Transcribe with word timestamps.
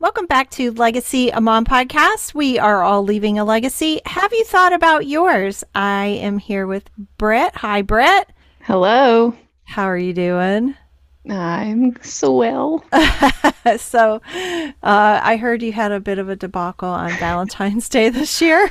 Welcome 0.00 0.26
back 0.26 0.48
to 0.50 0.70
Legacy 0.70 1.30
a 1.30 1.40
Mom 1.40 1.64
podcast. 1.64 2.32
We 2.32 2.56
are 2.56 2.84
all 2.84 3.02
leaving 3.02 3.36
a 3.36 3.44
legacy. 3.44 4.00
Have 4.06 4.32
you 4.32 4.44
thought 4.44 4.72
about 4.72 5.08
yours? 5.08 5.64
I 5.74 6.06
am 6.06 6.38
here 6.38 6.68
with 6.68 6.88
Brett. 7.18 7.56
Hi, 7.56 7.82
Brett. 7.82 8.30
Hello. 8.62 9.34
How 9.64 9.82
are 9.86 9.98
you 9.98 10.12
doing? 10.12 10.76
I'm 11.28 12.00
swell. 12.00 12.84
so, 13.78 14.22
uh, 14.84 15.20
I 15.22 15.36
heard 15.36 15.64
you 15.64 15.72
had 15.72 15.90
a 15.90 15.98
bit 15.98 16.20
of 16.20 16.28
a 16.28 16.36
debacle 16.36 16.88
on 16.88 17.10
Valentine's 17.18 17.88
Day 17.88 18.08
this 18.08 18.40
year. 18.40 18.70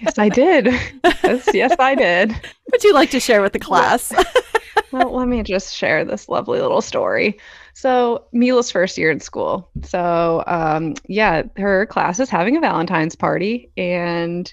yes, 0.00 0.18
I 0.18 0.28
did. 0.28 0.66
Yes, 1.04 1.48
yes, 1.54 1.76
I 1.78 1.94
did. 1.94 2.30
Would 2.72 2.82
you 2.82 2.94
like 2.94 3.10
to 3.12 3.20
share 3.20 3.42
with 3.42 3.52
the 3.52 3.60
class? 3.60 4.12
well, 4.90 5.14
let 5.14 5.28
me 5.28 5.44
just 5.44 5.76
share 5.76 6.04
this 6.04 6.28
lovely 6.28 6.60
little 6.60 6.82
story. 6.82 7.38
So, 7.78 8.24
Mila's 8.32 8.72
first 8.72 8.98
year 8.98 9.08
in 9.08 9.20
school. 9.20 9.70
So, 9.84 10.42
um, 10.48 10.94
yeah, 11.06 11.44
her 11.56 11.86
class 11.86 12.18
is 12.18 12.28
having 12.28 12.56
a 12.56 12.60
Valentine's 12.60 13.14
party 13.14 13.70
and 13.76 14.52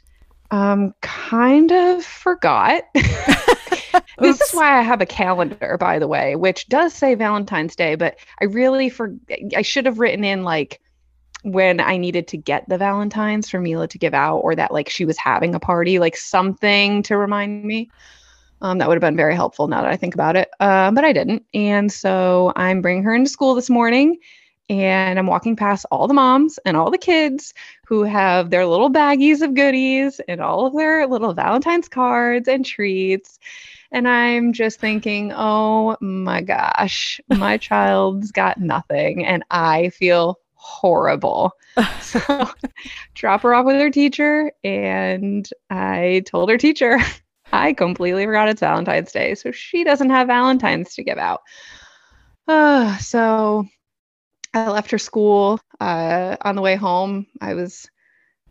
um, 0.52 0.94
kind 1.02 1.72
of 1.72 2.06
forgot. 2.06 2.84
this 2.94 4.40
is 4.40 4.52
why 4.52 4.78
I 4.78 4.84
have 4.84 5.02
a 5.02 5.08
calendar, 5.08 5.76
by 5.80 5.98
the 5.98 6.08
way, 6.08 6.36
which 6.36 6.68
does 6.68 6.94
say 6.94 7.16
Valentine's 7.16 7.76
Day, 7.76 7.96
but 7.96 8.16
I 8.40 8.46
really 8.46 8.90
for 8.90 9.16
I 9.58 9.64
should 9.64 9.88
have 9.88 9.98
written 9.98 10.24
in 10.24 10.44
like 10.44 10.80
when 11.42 11.80
I 11.80 11.98
needed 11.98 12.28
to 12.28 12.38
get 12.38 12.70
the 12.70 12.78
Valentines 12.78 13.50
for 13.50 13.60
Mila 13.60 13.88
to 13.88 13.98
give 13.98 14.14
out, 14.14 14.42
or 14.42 14.54
that 14.54 14.72
like 14.72 14.88
she 14.88 15.04
was 15.04 15.18
having 15.18 15.56
a 15.56 15.60
party, 15.60 15.98
like 15.98 16.16
something 16.16 17.02
to 17.02 17.18
remind 17.18 17.66
me. 17.66 17.90
Um, 18.62 18.78
that 18.78 18.88
would 18.88 18.96
have 18.96 19.02
been 19.02 19.18
very 19.18 19.36
helpful 19.36 19.68
now 19.68 19.82
that 19.82 19.92
I 19.92 19.98
think 19.98 20.14
about 20.14 20.36
it. 20.36 20.50
Uh, 20.60 20.92
but 20.92 21.04
I 21.04 21.14
didn't. 21.14 21.46
And 21.54 21.92
so 21.92 22.54
I'm 22.56 22.82
bringing 22.82 23.04
her 23.04 23.14
into 23.14 23.30
school 23.30 23.54
this 23.54 23.70
morning 23.70 24.18
and 24.70 25.20
I'm 25.20 25.28
walking 25.28 25.56
past 25.56 25.86
all 25.92 26.08
the 26.08 26.14
moms 26.14 26.58
and 26.66 26.76
all 26.76 26.90
the 26.90 26.98
kids 26.98 27.54
who 27.86 28.04
have 28.04 28.50
their 28.50 28.66
little 28.66 28.90
baggies 28.90 29.42
of 29.42 29.54
goodies 29.54 30.20
and 30.28 30.42
all 30.42 30.66
of 30.66 30.74
their 30.74 31.06
little 31.06 31.34
Valentine's 31.34 31.88
cards 31.88 32.48
and 32.48 32.66
treats. 32.66 33.40
And 33.92 34.08
I'm 34.08 34.54
just 34.54 34.80
thinking, 34.80 35.32
oh 35.36 35.98
my 36.02 36.42
gosh, 36.42 37.20
my 37.30 37.58
child's 37.60 38.32
got 38.32 38.60
nothing. 38.60 39.26
And 39.26 39.44
I 39.52 39.90
feel 39.90 40.40
horrible. 40.56 41.52
so 42.02 42.50
drop 43.14 43.42
her 43.44 43.54
off 43.54 43.66
with 43.66 43.76
her 43.76 43.92
teacher. 43.92 44.52
And 44.64 45.48
I 45.70 46.24
told 46.26 46.50
her 46.50 46.58
teacher, 46.58 46.98
I 47.52 47.74
completely 47.74 48.26
forgot 48.26 48.50
it's 48.50 48.62
Valentine's 48.62 49.12
Day. 49.12 49.36
So 49.36 49.52
she 49.52 49.84
doesn't 49.84 50.10
have 50.10 50.28
Valentine's 50.28 50.94
to 50.96 51.04
give 51.04 51.18
out. 51.18 51.42
Uh, 52.48 52.98
so 52.98 53.66
I 54.54 54.70
left 54.70 54.92
her 54.92 54.98
school. 54.98 55.60
Uh, 55.80 56.38
on 56.42 56.56
the 56.56 56.62
way 56.62 56.76
home, 56.76 57.28
I 57.42 57.54
was 57.54 57.88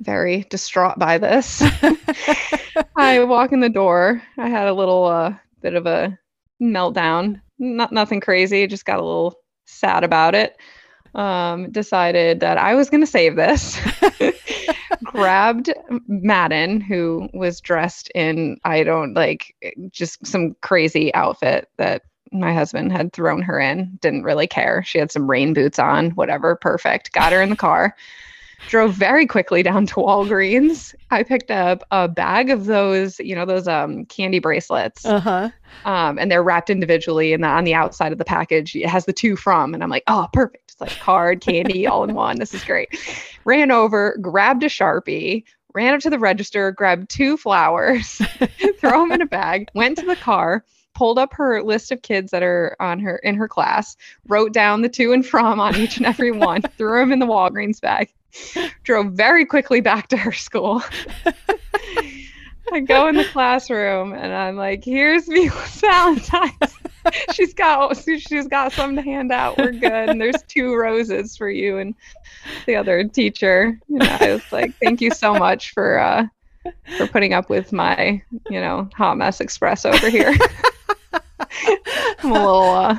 very 0.00 0.42
distraught 0.50 0.98
by 0.98 1.18
this. 1.18 1.62
I 2.96 3.22
walk 3.24 3.52
in 3.52 3.60
the 3.60 3.68
door. 3.68 4.22
I 4.38 4.48
had 4.48 4.68
a 4.68 4.74
little 4.74 5.04
uh, 5.04 5.34
bit 5.62 5.74
of 5.74 5.86
a 5.86 6.18
meltdown. 6.60 7.40
Not 7.58 7.92
nothing 7.92 8.20
crazy. 8.20 8.66
Just 8.66 8.84
got 8.84 8.98
a 8.98 9.04
little 9.04 9.34
sad 9.66 10.04
about 10.04 10.34
it. 10.34 10.56
Um, 11.14 11.70
decided 11.70 12.40
that 12.40 12.58
I 12.58 12.74
was 12.74 12.90
going 12.90 13.02
to 13.02 13.06
save 13.06 13.36
this. 13.36 13.78
grabbed 15.04 15.72
Madden, 16.08 16.80
who 16.80 17.28
was 17.32 17.60
dressed 17.60 18.10
in 18.14 18.58
I 18.64 18.82
don't 18.82 19.14
like 19.14 19.54
just 19.90 20.26
some 20.26 20.56
crazy 20.60 21.14
outfit 21.14 21.68
that 21.76 22.02
my 22.32 22.52
husband 22.52 22.90
had 22.90 23.12
thrown 23.12 23.42
her 23.42 23.60
in. 23.60 23.98
Didn't 24.00 24.24
really 24.24 24.46
care. 24.46 24.82
She 24.84 24.98
had 24.98 25.12
some 25.12 25.30
rain 25.30 25.54
boots 25.54 25.78
on, 25.78 26.10
whatever, 26.10 26.56
perfect. 26.56 27.12
Got 27.12 27.32
her 27.32 27.40
in 27.40 27.50
the 27.50 27.56
car. 27.56 27.94
Drove 28.68 28.94
very 28.94 29.26
quickly 29.26 29.62
down 29.62 29.86
to 29.86 29.94
Walgreens. 29.96 30.94
I 31.10 31.22
picked 31.22 31.50
up 31.50 31.84
a 31.90 32.08
bag 32.08 32.50
of 32.50 32.64
those, 32.64 33.20
you 33.20 33.34
know, 33.34 33.44
those 33.44 33.68
um 33.68 34.06
candy 34.06 34.38
bracelets. 34.38 35.04
Uh-huh. 35.04 35.50
Um, 35.84 36.18
and 36.18 36.30
they're 36.30 36.42
wrapped 36.42 36.70
individually, 36.70 37.32
and 37.32 37.44
on 37.44 37.64
the 37.64 37.74
outside 37.74 38.12
of 38.12 38.18
the 38.18 38.24
package, 38.24 38.74
it 38.74 38.88
has 38.88 39.04
the 39.04 39.12
two 39.12 39.36
from. 39.36 39.74
And 39.74 39.82
I'm 39.82 39.90
like, 39.90 40.04
oh, 40.06 40.28
perfect. 40.32 40.72
It's 40.72 40.80
like 40.80 40.98
card, 41.00 41.40
candy, 41.40 41.86
all 41.86 42.04
in 42.04 42.14
one. 42.14 42.38
This 42.38 42.54
is 42.54 42.64
great. 42.64 42.88
Ran 43.44 43.70
over, 43.70 44.16
grabbed 44.20 44.62
a 44.62 44.68
sharpie, 44.68 45.44
ran 45.74 45.94
up 45.94 46.00
to 46.00 46.10
the 46.10 46.18
register, 46.18 46.70
grabbed 46.72 47.10
two 47.10 47.36
flowers, 47.36 48.20
throw 48.78 49.00
them 49.00 49.12
in 49.12 49.22
a 49.22 49.26
bag, 49.26 49.68
went 49.74 49.98
to 49.98 50.06
the 50.06 50.16
car, 50.16 50.64
pulled 50.94 51.18
up 51.18 51.34
her 51.34 51.62
list 51.62 51.90
of 51.90 52.02
kids 52.02 52.30
that 52.30 52.42
are 52.42 52.76
on 52.80 53.00
her 53.00 53.16
in 53.18 53.34
her 53.34 53.48
class, 53.48 53.96
wrote 54.28 54.52
down 54.52 54.82
the 54.82 54.88
to 54.88 55.12
and 55.12 55.26
from 55.26 55.60
on 55.60 55.76
each 55.76 55.96
and 55.96 56.06
every 56.06 56.30
one, 56.30 56.62
threw 56.78 57.00
them 57.00 57.12
in 57.12 57.18
the 57.18 57.26
Walgreens 57.26 57.80
bag, 57.80 58.12
drove 58.84 59.12
very 59.12 59.44
quickly 59.44 59.80
back 59.80 60.08
to 60.08 60.16
her 60.16 60.32
school. 60.32 60.82
I 62.72 62.80
go 62.80 63.08
in 63.08 63.16
the 63.16 63.24
classroom 63.26 64.14
and 64.14 64.32
I'm 64.32 64.56
like, 64.56 64.84
"Here's 64.84 65.28
Mila's 65.28 65.80
Valentine's. 65.80 66.78
she's 67.32 67.54
got 67.54 67.96
she's 67.96 68.48
got 68.48 68.72
some 68.72 68.96
to 68.96 69.02
hand 69.02 69.32
out. 69.32 69.58
We're 69.58 69.72
good. 69.72 70.10
And 70.10 70.20
there's 70.20 70.42
two 70.48 70.74
roses 70.74 71.36
for 71.36 71.48
you 71.48 71.78
and 71.78 71.94
the 72.66 72.76
other 72.76 73.04
teacher." 73.04 73.78
You 73.88 73.98
know, 73.98 74.16
I 74.20 74.32
was 74.32 74.52
like, 74.52 74.74
"Thank 74.82 75.00
you 75.00 75.10
so 75.10 75.34
much 75.34 75.72
for 75.72 75.98
uh, 75.98 76.26
for 76.96 77.06
putting 77.06 77.32
up 77.32 77.50
with 77.50 77.72
my, 77.72 78.22
you 78.50 78.60
know, 78.60 78.88
hot 78.94 79.16
mess 79.16 79.40
express 79.40 79.84
over 79.84 80.08
here." 80.08 80.34
I'm 82.22 82.32
a 82.32 82.34
little 82.34 82.62
uh, 82.62 82.98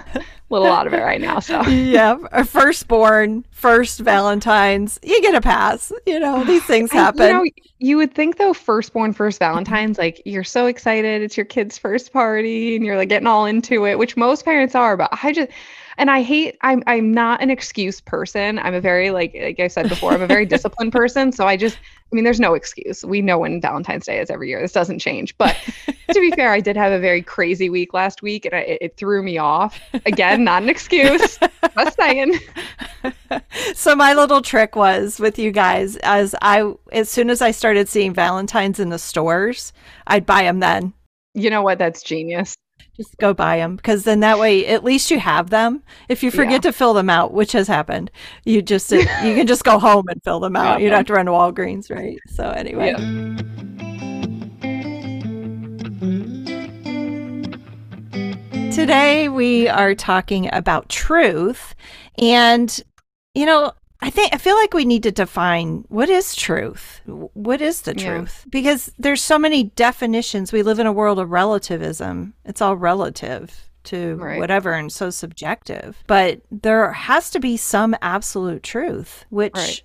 little 0.50 0.67
out 0.67 0.88
of 0.88 0.94
it 0.94 1.01
right 1.01 1.22
now. 1.22 1.39
So 1.39 1.61
yeah, 1.67 2.17
a 2.31 2.45
firstborn, 2.45 3.45
first 3.51 4.00
Valentine's, 4.00 5.00
you 5.03 5.22
get 5.22 5.35
a 5.35 5.41
pass. 5.41 5.91
You 6.06 6.19
know 6.19 6.44
these 6.44 6.63
things 6.67 6.91
happen. 6.91 7.22
I, 7.22 7.28
you, 7.28 7.33
know, 7.33 7.45
you 7.79 7.97
would 7.97 8.13
think 8.13 8.38
though, 8.38 8.53
firstborn, 8.53 9.13
first 9.13 9.39
Valentine's, 9.39 9.97
like 9.97 10.22
you're 10.25 10.44
so 10.44 10.67
excited, 10.67 11.22
it's 11.22 11.38
your 11.38 11.45
kid's 11.45 11.78
first 11.78 12.13
party, 12.13 12.75
and 12.75 12.85
you're 12.85 12.97
like 12.97 13.09
getting 13.09 13.28
all 13.28 13.45
into 13.45 13.85
it, 13.85 13.97
which 13.97 14.17
most 14.17 14.45
parents 14.45 14.75
are. 14.75 14.97
But 14.97 15.09
I 15.23 15.31
just 15.31 15.51
and 15.97 16.09
I 16.11 16.22
hate 16.22 16.57
I'm 16.61 16.83
I'm 16.88 17.13
not 17.13 17.41
an 17.41 17.50
excuse 17.50 18.01
person. 18.01 18.59
I'm 18.59 18.73
a 18.73 18.81
very 18.81 19.11
like 19.11 19.35
like 19.39 19.59
I 19.59 19.67
said 19.67 19.89
before, 19.89 20.11
I'm 20.11 20.22
a 20.22 20.28
very 20.28 20.45
disciplined 20.56 20.91
person. 20.91 21.31
So 21.31 21.47
I 21.47 21.57
just 21.57 21.78
I 21.78 22.16
mean 22.16 22.23
there's 22.23 22.39
no 22.39 22.53
excuse. 22.53 23.03
We 23.03 23.22
know 23.22 23.39
when 23.39 23.61
Valentine's 23.61 24.06
Day 24.06 24.19
is 24.19 24.29
every 24.29 24.50
year. 24.50 24.61
This 24.61 24.72
doesn't 24.72 25.00
change. 25.00 25.38
But 25.38 25.57
to 26.11 26.19
be 26.19 26.31
fair, 26.31 26.51
I 26.51 26.59
did 26.59 26.78
have 26.78 26.91
a 26.91 27.00
very 27.00 27.22
crazy 27.22 27.69
week 27.69 27.94
last 27.94 28.22
week 28.22 28.45
and 28.45 28.56
I, 28.56 28.59
it, 28.59 28.78
it 28.81 28.97
threw 28.97 29.23
me 29.23 29.38
off. 29.38 29.79
Again, 30.06 30.44
not 30.44 30.63
an 30.63 30.69
excuse. 30.69 31.38
Just 31.78 31.97
saying. 31.97 32.39
so 33.73 33.95
my 33.95 34.13
little 34.13 34.41
trick 34.41 34.75
was 34.75 35.19
with 35.19 35.39
you 35.39 35.51
guys 35.51 35.97
as 35.97 36.35
I 36.41 36.73
as 36.91 37.09
soon 37.09 37.29
as 37.29 37.41
I 37.41 37.51
started 37.51 37.89
seeing 37.89 38.13
Valentine's 38.13 38.79
in 38.79 38.89
the 38.89 39.00
stores, 39.00 39.73
I'd 40.07 40.25
buy 40.25 40.44
them 40.44 40.59
then. 40.59 40.94
You 41.33 41.50
know 41.50 41.62
what? 41.62 41.77
That's 41.77 42.01
genius. 42.01 42.56
Just 42.95 43.17
go 43.17 43.33
buy 43.33 43.57
them 43.57 43.75
because 43.75 44.06
then 44.06 44.22
that 44.22 44.39
way 44.39 44.66
at 44.67 44.83
least 44.83 45.11
you 45.11 45.19
have 45.19 45.50
them. 45.50 45.83
If 46.07 46.23
you 46.23 46.31
forget 46.31 46.63
yeah. 46.63 46.72
to 46.72 46.73
fill 46.73 46.94
them 46.94 47.09
out, 47.09 47.33
which 47.33 47.51
has 47.51 47.67
happened, 47.67 48.09
you 48.45 48.61
just 48.61 48.91
uh, 48.94 48.97
you 48.97 49.35
can 49.35 49.47
just 49.47 49.66
go 49.66 49.78
home 49.88 50.07
and 50.07 50.23
fill 50.23 50.39
them 50.39 50.56
out. 50.56 50.79
Yeah. 50.79 50.83
You 50.85 50.89
don't 50.89 51.00
have 51.00 51.07
to 51.07 51.13
run 51.13 51.25
to 51.25 51.33
Walgreens, 51.33 51.91
right? 51.94 52.17
So 52.28 52.50
anyway. 52.50 52.94
Yeah. 52.97 53.56
Today 58.72 59.29
we 59.29 59.67
are 59.67 59.95
talking 59.95 60.50
about 60.53 60.89
truth 60.89 61.75
and 62.17 62.81
you 63.33 63.45
know 63.45 63.73
I 64.05 64.11
think 64.11 64.35
I 64.35 64.38
feel 64.38 64.55
like 64.55 64.75
we 64.75 64.85
need 64.85 65.01
to 65.03 65.11
define 65.11 65.83
what 65.88 66.09
is 66.09 66.35
truth. 66.35 67.01
What 67.05 67.59
is 67.59 67.81
the 67.81 67.95
truth? 67.95 68.43
Yeah. 68.45 68.49
Because 68.51 68.93
there's 68.99 69.23
so 69.23 69.39
many 69.39 69.63
definitions. 69.63 70.53
We 70.53 70.61
live 70.61 70.77
in 70.77 70.85
a 70.85 70.93
world 70.93 71.17
of 71.17 71.31
relativism. 71.31 72.35
It's 72.45 72.61
all 72.61 72.77
relative 72.77 73.67
to 73.85 74.15
right. 74.17 74.39
whatever 74.39 74.73
and 74.73 74.91
so 74.91 75.09
subjective. 75.09 76.03
But 76.05 76.41
there 76.51 76.91
has 76.91 77.31
to 77.31 77.39
be 77.39 77.57
some 77.57 77.95
absolute 78.03 78.61
truth, 78.61 79.25
which 79.31 79.55
right. 79.55 79.81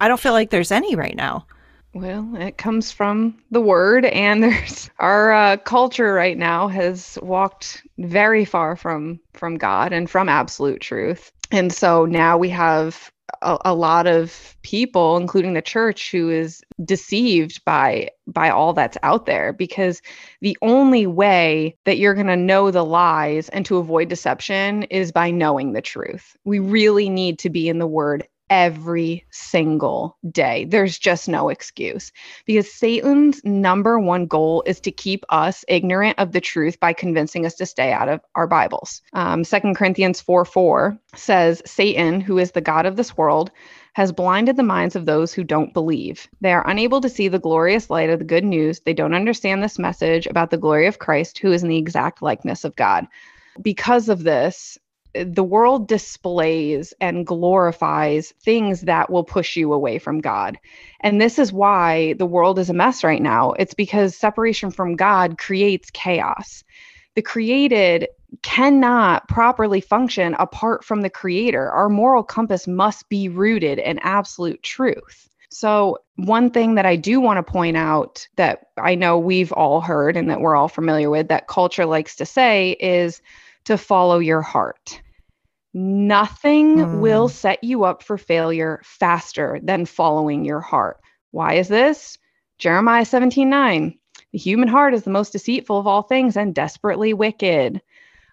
I 0.00 0.08
don't 0.08 0.20
feel 0.20 0.32
like 0.32 0.50
there's 0.50 0.72
any 0.72 0.96
right 0.96 1.16
now. 1.16 1.46
Well, 1.94 2.28
it 2.36 2.58
comes 2.58 2.90
from 2.90 3.38
the 3.52 3.60
word, 3.60 4.04
and 4.06 4.42
there's 4.42 4.90
our 4.98 5.32
uh, 5.32 5.56
culture 5.58 6.12
right 6.12 6.36
now 6.36 6.66
has 6.66 7.20
walked 7.22 7.84
very 7.98 8.44
far 8.44 8.74
from 8.74 9.20
from 9.32 9.58
God 9.58 9.92
and 9.92 10.10
from 10.10 10.28
absolute 10.28 10.80
truth, 10.80 11.30
and 11.52 11.72
so 11.72 12.04
now 12.04 12.36
we 12.36 12.48
have 12.48 13.12
a, 13.42 13.58
a, 13.66 13.74
lot 13.74 14.06
of 14.06 14.56
people 14.62 15.16
including 15.16 15.54
the 15.54 15.62
church 15.62 16.10
who 16.10 16.30
is 16.30 16.62
deceived 16.84 17.64
by 17.64 18.08
by 18.26 18.50
all 18.50 18.72
that's 18.72 18.98
out 19.02 19.26
there 19.26 19.52
because 19.52 20.02
the 20.40 20.56
only 20.62 21.06
way 21.06 21.76
that 21.84 21.98
you're 21.98 22.14
going 22.14 22.26
to 22.26 22.36
know 22.36 22.70
the 22.70 22.84
lies 22.84 23.48
and 23.50 23.66
to 23.66 23.78
avoid 23.78 24.08
deception 24.08 24.84
is 24.84 25.12
by 25.12 25.30
knowing 25.30 25.72
the 25.72 25.82
truth. 25.82 26.36
We 26.44 26.58
really 26.58 27.08
need 27.08 27.38
to 27.40 27.50
be 27.50 27.68
in 27.68 27.78
the 27.78 27.86
word 27.86 28.26
every 28.50 29.24
single 29.30 30.18
day. 30.30 30.64
There's 30.64 30.98
just 30.98 31.28
no 31.28 31.48
excuse 31.48 32.12
because 32.44 32.70
Satan's 32.70 33.42
number 33.44 33.98
one 33.98 34.26
goal 34.26 34.64
is 34.66 34.80
to 34.80 34.90
keep 34.90 35.24
us 35.28 35.64
ignorant 35.68 36.18
of 36.18 36.32
the 36.32 36.40
truth 36.40 36.80
by 36.80 36.92
convincing 36.92 37.46
us 37.46 37.54
to 37.54 37.66
stay 37.66 37.92
out 37.92 38.08
of 38.08 38.20
our 38.34 38.48
Bibles. 38.48 39.02
Um, 39.12 39.44
2 39.44 39.74
Corinthians 39.74 40.20
4 40.20 40.44
4 40.44 40.98
says, 41.14 41.62
Satan, 41.64 42.20
who 42.20 42.38
is 42.38 42.50
the 42.50 42.60
God 42.60 42.86
of 42.86 42.96
this 42.96 43.16
world, 43.16 43.52
has 43.94 44.12
blinded 44.12 44.56
the 44.56 44.62
minds 44.62 44.96
of 44.96 45.06
those 45.06 45.32
who 45.32 45.44
don't 45.44 45.72
believe. 45.74 46.28
They 46.40 46.52
are 46.52 46.68
unable 46.68 47.00
to 47.00 47.08
see 47.08 47.28
the 47.28 47.38
glorious 47.38 47.88
light 47.88 48.10
of 48.10 48.18
the 48.18 48.24
good 48.24 48.44
news. 48.44 48.80
They 48.80 48.94
don't 48.94 49.14
understand 49.14 49.62
this 49.62 49.78
message 49.78 50.26
about 50.26 50.50
the 50.50 50.58
glory 50.58 50.86
of 50.86 50.98
Christ, 50.98 51.38
who 51.38 51.52
is 51.52 51.62
in 51.62 51.68
the 51.68 51.78
exact 51.78 52.22
likeness 52.22 52.64
of 52.64 52.76
God. 52.76 53.06
Because 53.60 54.08
of 54.08 54.22
this, 54.22 54.78
the 55.14 55.44
world 55.44 55.88
displays 55.88 56.94
and 57.00 57.26
glorifies 57.26 58.32
things 58.42 58.82
that 58.82 59.10
will 59.10 59.24
push 59.24 59.56
you 59.56 59.72
away 59.72 59.98
from 59.98 60.20
God. 60.20 60.58
And 61.00 61.20
this 61.20 61.38
is 61.38 61.52
why 61.52 62.14
the 62.14 62.26
world 62.26 62.58
is 62.58 62.70
a 62.70 62.74
mess 62.74 63.02
right 63.02 63.22
now. 63.22 63.52
It's 63.52 63.74
because 63.74 64.16
separation 64.16 64.70
from 64.70 64.96
God 64.96 65.38
creates 65.38 65.90
chaos. 65.90 66.64
The 67.14 67.22
created 67.22 68.08
cannot 68.42 69.26
properly 69.28 69.80
function 69.80 70.34
apart 70.38 70.84
from 70.84 71.00
the 71.00 71.10
creator. 71.10 71.70
Our 71.70 71.88
moral 71.88 72.22
compass 72.22 72.68
must 72.68 73.08
be 73.08 73.28
rooted 73.28 73.78
in 73.78 73.98
absolute 74.00 74.62
truth. 74.62 75.28
So, 75.52 75.98
one 76.14 76.50
thing 76.50 76.76
that 76.76 76.86
I 76.86 76.94
do 76.94 77.20
want 77.20 77.44
to 77.44 77.52
point 77.52 77.76
out 77.76 78.28
that 78.36 78.66
I 78.78 78.94
know 78.94 79.18
we've 79.18 79.52
all 79.52 79.80
heard 79.80 80.16
and 80.16 80.30
that 80.30 80.40
we're 80.40 80.54
all 80.54 80.68
familiar 80.68 81.10
with 81.10 81.28
that 81.28 81.48
culture 81.48 81.86
likes 81.86 82.14
to 82.16 82.26
say 82.26 82.76
is 82.78 83.20
to 83.70 83.78
follow 83.78 84.18
your 84.18 84.42
heart. 84.42 85.00
Nothing 85.72 86.76
mm. 86.76 87.00
will 87.00 87.28
set 87.28 87.64
you 87.64 87.84
up 87.84 88.02
for 88.02 88.18
failure 88.18 88.80
faster 88.84 89.58
than 89.62 89.86
following 89.86 90.44
your 90.44 90.60
heart. 90.60 90.98
Why 91.30 91.54
is 91.54 91.68
this? 91.68 92.18
Jeremiah 92.58 93.04
17 93.04 93.48
9. 93.48 93.98
The 94.32 94.38
human 94.38 94.68
heart 94.68 94.94
is 94.94 95.04
the 95.04 95.10
most 95.10 95.32
deceitful 95.32 95.78
of 95.78 95.86
all 95.86 96.02
things 96.02 96.36
and 96.36 96.54
desperately 96.54 97.14
wicked 97.14 97.80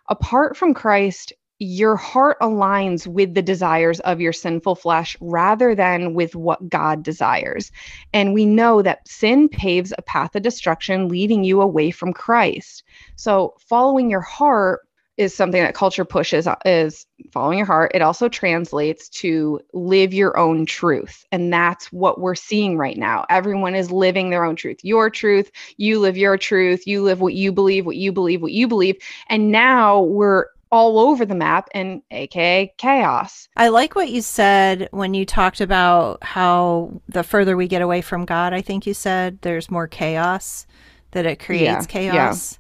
apart 0.09 0.57
from 0.57 0.73
Christ, 0.73 1.33
your 1.59 1.95
heart 1.95 2.37
aligns 2.39 3.07
with 3.07 3.33
the 3.33 3.41
desires 3.41 3.99
of 4.01 4.21
your 4.21 4.33
sinful 4.33 4.75
flesh 4.75 5.17
rather 5.19 5.73
than 5.73 6.13
with 6.13 6.35
what 6.35 6.69
God 6.69 7.01
desires. 7.01 7.71
And 8.13 8.33
we 8.33 8.45
know 8.45 8.83
that 8.83 9.07
sin 9.07 9.49
paves 9.49 9.91
a 9.97 10.03
path 10.03 10.35
of 10.35 10.43
destruction, 10.43 11.07
leading 11.07 11.43
you 11.43 11.61
away 11.61 11.89
from 11.89 12.13
Christ. 12.13 12.83
So, 13.15 13.55
following 13.59 14.11
your 14.11 14.21
heart 14.21 14.81
is 15.17 15.35
something 15.35 15.61
that 15.61 15.73
culture 15.73 16.05
pushes 16.05 16.47
uh, 16.47 16.55
is 16.63 17.05
following 17.31 17.57
your 17.57 17.67
heart. 17.67 17.91
It 17.93 18.01
also 18.01 18.29
translates 18.29 19.09
to 19.09 19.59
live 19.73 20.13
your 20.13 20.37
own 20.37 20.65
truth. 20.65 21.25
And 21.31 21.51
that's 21.51 21.91
what 21.91 22.19
we're 22.19 22.35
seeing 22.35 22.77
right 22.77 22.97
now. 22.97 23.25
Everyone 23.29 23.75
is 23.75 23.91
living 23.91 24.29
their 24.29 24.43
own 24.43 24.55
truth. 24.55 24.77
Your 24.83 25.09
truth 25.09 25.51
you 25.77 25.99
live 25.99 26.17
your 26.17 26.37
truth. 26.37 26.85
You 26.87 27.01
live 27.01 27.19
what 27.19 27.33
you 27.33 27.51
believe 27.51 27.85
what 27.85 27.95
you 27.95 28.11
believe 28.11 28.41
what 28.41 28.51
you 28.51 28.67
believe. 28.67 28.97
And 29.27 29.51
now 29.51 30.01
we're 30.01 30.45
all 30.71 30.99
over 30.99 31.25
the 31.25 31.35
map 31.35 31.69
and 31.73 32.01
aka 32.11 32.73
chaos. 32.77 33.47
I 33.55 33.69
like 33.69 33.95
what 33.95 34.09
you 34.09 34.21
said 34.21 34.89
when 34.91 35.13
you 35.13 35.25
talked 35.25 35.61
about 35.61 36.23
how 36.23 37.01
the 37.07 37.23
further 37.23 37.55
we 37.55 37.67
get 37.67 37.81
away 37.81 38.01
from 38.01 38.25
God, 38.25 38.53
I 38.53 38.61
think 38.61 38.85
you 38.85 38.93
said 38.93 39.39
there's 39.41 39.71
more 39.71 39.87
chaos, 39.87 40.67
that 41.11 41.25
it 41.25 41.39
creates 41.39 41.63
yeah, 41.63 41.83
chaos. 41.85 42.59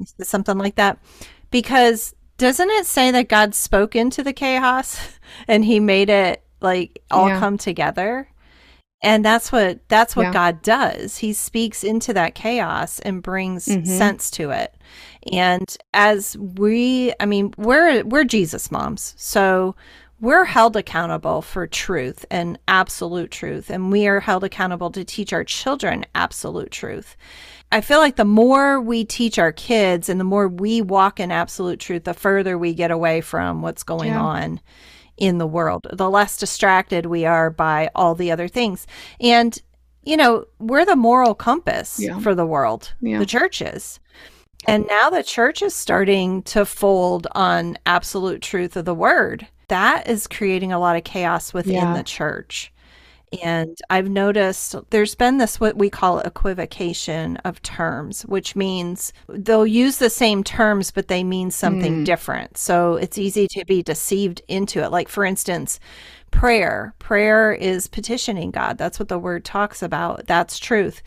Yeah. 0.00 0.24
Something 0.24 0.58
like 0.58 0.74
that 0.76 0.98
because 1.54 2.16
doesn't 2.36 2.70
it 2.70 2.84
say 2.84 3.12
that 3.12 3.28
God 3.28 3.54
spoke 3.54 3.94
into 3.94 4.24
the 4.24 4.32
chaos 4.32 4.98
and 5.46 5.64
he 5.64 5.78
made 5.78 6.10
it 6.10 6.42
like 6.60 7.00
all 7.12 7.28
yeah. 7.28 7.38
come 7.38 7.58
together? 7.58 8.28
And 9.00 9.24
that's 9.24 9.52
what 9.52 9.88
that's 9.88 10.16
what 10.16 10.24
yeah. 10.24 10.32
God 10.32 10.62
does. 10.62 11.18
He 11.18 11.32
speaks 11.32 11.84
into 11.84 12.12
that 12.14 12.34
chaos 12.34 12.98
and 12.98 13.22
brings 13.22 13.66
mm-hmm. 13.66 13.86
sense 13.86 14.32
to 14.32 14.50
it. 14.50 14.74
And 15.30 15.76
as 15.92 16.36
we 16.36 17.12
I 17.20 17.26
mean, 17.26 17.54
we're 17.56 18.02
we're 18.02 18.24
Jesus 18.24 18.72
moms. 18.72 19.14
So 19.16 19.76
we're 20.20 20.46
held 20.46 20.74
accountable 20.74 21.40
for 21.40 21.68
truth 21.68 22.26
and 22.32 22.58
absolute 22.66 23.30
truth 23.30 23.70
and 23.70 23.92
we 23.92 24.08
are 24.08 24.20
held 24.20 24.42
accountable 24.42 24.90
to 24.90 25.04
teach 25.04 25.32
our 25.32 25.44
children 25.44 26.04
absolute 26.16 26.72
truth. 26.72 27.16
I 27.74 27.80
feel 27.80 27.98
like 27.98 28.14
the 28.14 28.24
more 28.24 28.80
we 28.80 29.04
teach 29.04 29.36
our 29.36 29.50
kids 29.50 30.08
and 30.08 30.20
the 30.20 30.24
more 30.24 30.46
we 30.46 30.80
walk 30.80 31.18
in 31.18 31.32
absolute 31.32 31.80
truth, 31.80 32.04
the 32.04 32.14
further 32.14 32.56
we 32.56 32.72
get 32.72 32.92
away 32.92 33.20
from 33.20 33.62
what's 33.62 33.82
going 33.82 34.10
yeah. 34.10 34.22
on 34.22 34.60
in 35.16 35.38
the 35.38 35.46
world, 35.46 35.84
the 35.92 36.08
less 36.08 36.38
distracted 36.38 37.06
we 37.06 37.24
are 37.24 37.50
by 37.50 37.90
all 37.96 38.14
the 38.14 38.30
other 38.30 38.46
things. 38.46 38.86
And, 39.20 39.60
you 40.04 40.16
know, 40.16 40.44
we're 40.60 40.84
the 40.84 40.94
moral 40.94 41.34
compass 41.34 41.98
yeah. 41.98 42.20
for 42.20 42.32
the 42.32 42.46
world, 42.46 42.92
yeah. 43.00 43.18
the 43.18 43.26
churches. 43.26 43.98
And 44.68 44.86
now 44.88 45.10
the 45.10 45.24
church 45.24 45.60
is 45.60 45.74
starting 45.74 46.44
to 46.44 46.64
fold 46.64 47.26
on 47.32 47.76
absolute 47.86 48.40
truth 48.40 48.76
of 48.76 48.84
the 48.84 48.94
word. 48.94 49.48
That 49.66 50.08
is 50.08 50.28
creating 50.28 50.72
a 50.72 50.78
lot 50.78 50.94
of 50.94 51.02
chaos 51.02 51.52
within 51.52 51.94
the 51.94 52.04
church. 52.04 52.72
And 53.42 53.78
I've 53.90 54.08
noticed 54.08 54.76
there's 54.90 55.14
been 55.14 55.38
this 55.38 55.60
what 55.60 55.76
we 55.76 55.90
call 55.90 56.20
equivocation 56.20 57.36
of 57.38 57.60
terms, 57.62 58.22
which 58.22 58.54
means 58.56 59.12
they'll 59.28 59.66
use 59.66 59.98
the 59.98 60.10
same 60.10 60.44
terms, 60.44 60.90
but 60.90 61.08
they 61.08 61.24
mean 61.24 61.50
something 61.50 62.02
mm. 62.02 62.04
different. 62.04 62.56
So 62.58 62.94
it's 62.94 63.18
easy 63.18 63.48
to 63.48 63.64
be 63.64 63.82
deceived 63.82 64.42
into 64.48 64.82
it. 64.82 64.90
Like, 64.90 65.08
for 65.08 65.24
instance, 65.24 65.80
prayer. 66.30 66.94
Prayer 66.98 67.52
is 67.52 67.88
petitioning 67.88 68.50
God. 68.50 68.78
That's 68.78 68.98
what 68.98 69.08
the 69.08 69.18
word 69.18 69.44
talks 69.44 69.82
about. 69.82 70.26
That's 70.26 70.58
truth. 70.58 71.02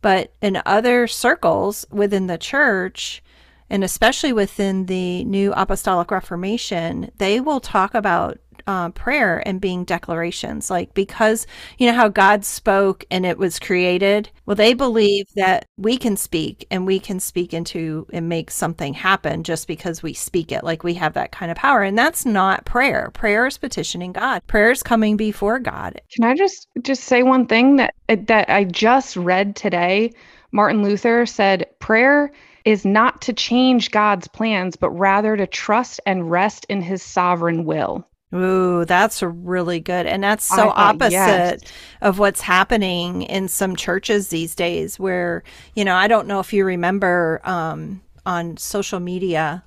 But 0.00 0.32
in 0.42 0.60
other 0.66 1.06
circles 1.06 1.86
within 1.90 2.26
the 2.26 2.38
church, 2.38 3.22
and 3.70 3.84
especially 3.84 4.32
within 4.32 4.86
the 4.86 5.24
New 5.24 5.52
Apostolic 5.54 6.10
Reformation, 6.10 7.10
they 7.16 7.40
will 7.40 7.60
talk 7.60 7.94
about 7.94 8.38
uh, 8.66 8.90
prayer 8.90 9.42
and 9.46 9.60
being 9.60 9.84
declarations. 9.84 10.70
Like, 10.70 10.94
because 10.94 11.46
you 11.78 11.86
know 11.86 11.96
how 11.96 12.08
God 12.08 12.44
spoke 12.44 13.04
and 13.10 13.26
it 13.26 13.38
was 13.38 13.58
created? 13.58 14.30
Well, 14.46 14.56
they 14.56 14.74
believe 14.74 15.26
that 15.36 15.66
we 15.76 15.96
can 15.96 16.16
speak 16.16 16.66
and 16.70 16.86
we 16.86 16.98
can 16.98 17.20
speak 17.20 17.54
into 17.54 18.06
and 18.12 18.28
make 18.28 18.50
something 18.50 18.94
happen 18.94 19.42
just 19.42 19.66
because 19.66 20.02
we 20.02 20.12
speak 20.12 20.52
it. 20.52 20.64
Like, 20.64 20.84
we 20.84 20.94
have 20.94 21.14
that 21.14 21.32
kind 21.32 21.50
of 21.50 21.56
power. 21.56 21.82
And 21.82 21.98
that's 21.98 22.24
not 22.26 22.64
prayer. 22.64 23.10
Prayer 23.14 23.46
is 23.46 23.58
petitioning 23.58 24.12
God, 24.12 24.46
prayer 24.46 24.70
is 24.70 24.82
coming 24.82 25.16
before 25.16 25.58
God. 25.58 26.00
Can 26.14 26.24
I 26.24 26.34
just 26.34 26.68
just 26.82 27.04
say 27.04 27.22
one 27.22 27.46
thing 27.46 27.76
that 27.76 27.94
that 28.08 28.48
I 28.48 28.64
just 28.64 29.16
read 29.16 29.56
today? 29.56 30.12
Martin 30.52 30.82
Luther 30.82 31.24
said, 31.24 31.66
prayer 31.78 32.30
is 32.64 32.84
not 32.84 33.22
to 33.22 33.32
change 33.32 33.90
God's 33.90 34.28
plans, 34.28 34.76
but 34.76 34.90
rather 34.90 35.36
to 35.36 35.46
trust 35.46 36.00
and 36.06 36.30
rest 36.30 36.66
in 36.68 36.82
his 36.82 37.02
sovereign 37.02 37.64
will. 37.64 38.06
Ooh, 38.34 38.84
that's 38.86 39.22
really 39.22 39.80
good. 39.80 40.06
And 40.06 40.22
that's 40.24 40.44
so 40.44 40.56
thought, 40.56 40.76
opposite 40.76 41.12
yes. 41.12 41.60
of 42.00 42.18
what's 42.18 42.40
happening 42.40 43.22
in 43.22 43.48
some 43.48 43.76
churches 43.76 44.28
these 44.28 44.54
days 44.54 44.98
where, 44.98 45.42
you 45.74 45.84
know, 45.84 45.94
I 45.94 46.08
don't 46.08 46.26
know 46.26 46.40
if 46.40 46.52
you 46.52 46.64
remember 46.64 47.40
um, 47.44 48.00
on 48.24 48.56
social 48.56 49.00
media 49.00 49.64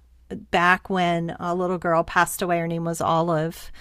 back 0.50 0.90
when 0.90 1.36
a 1.40 1.54
little 1.54 1.78
girl 1.78 2.04
passed 2.04 2.42
away, 2.42 2.60
her 2.60 2.68
name 2.68 2.86
was 2.86 3.02
Olive, 3.02 3.72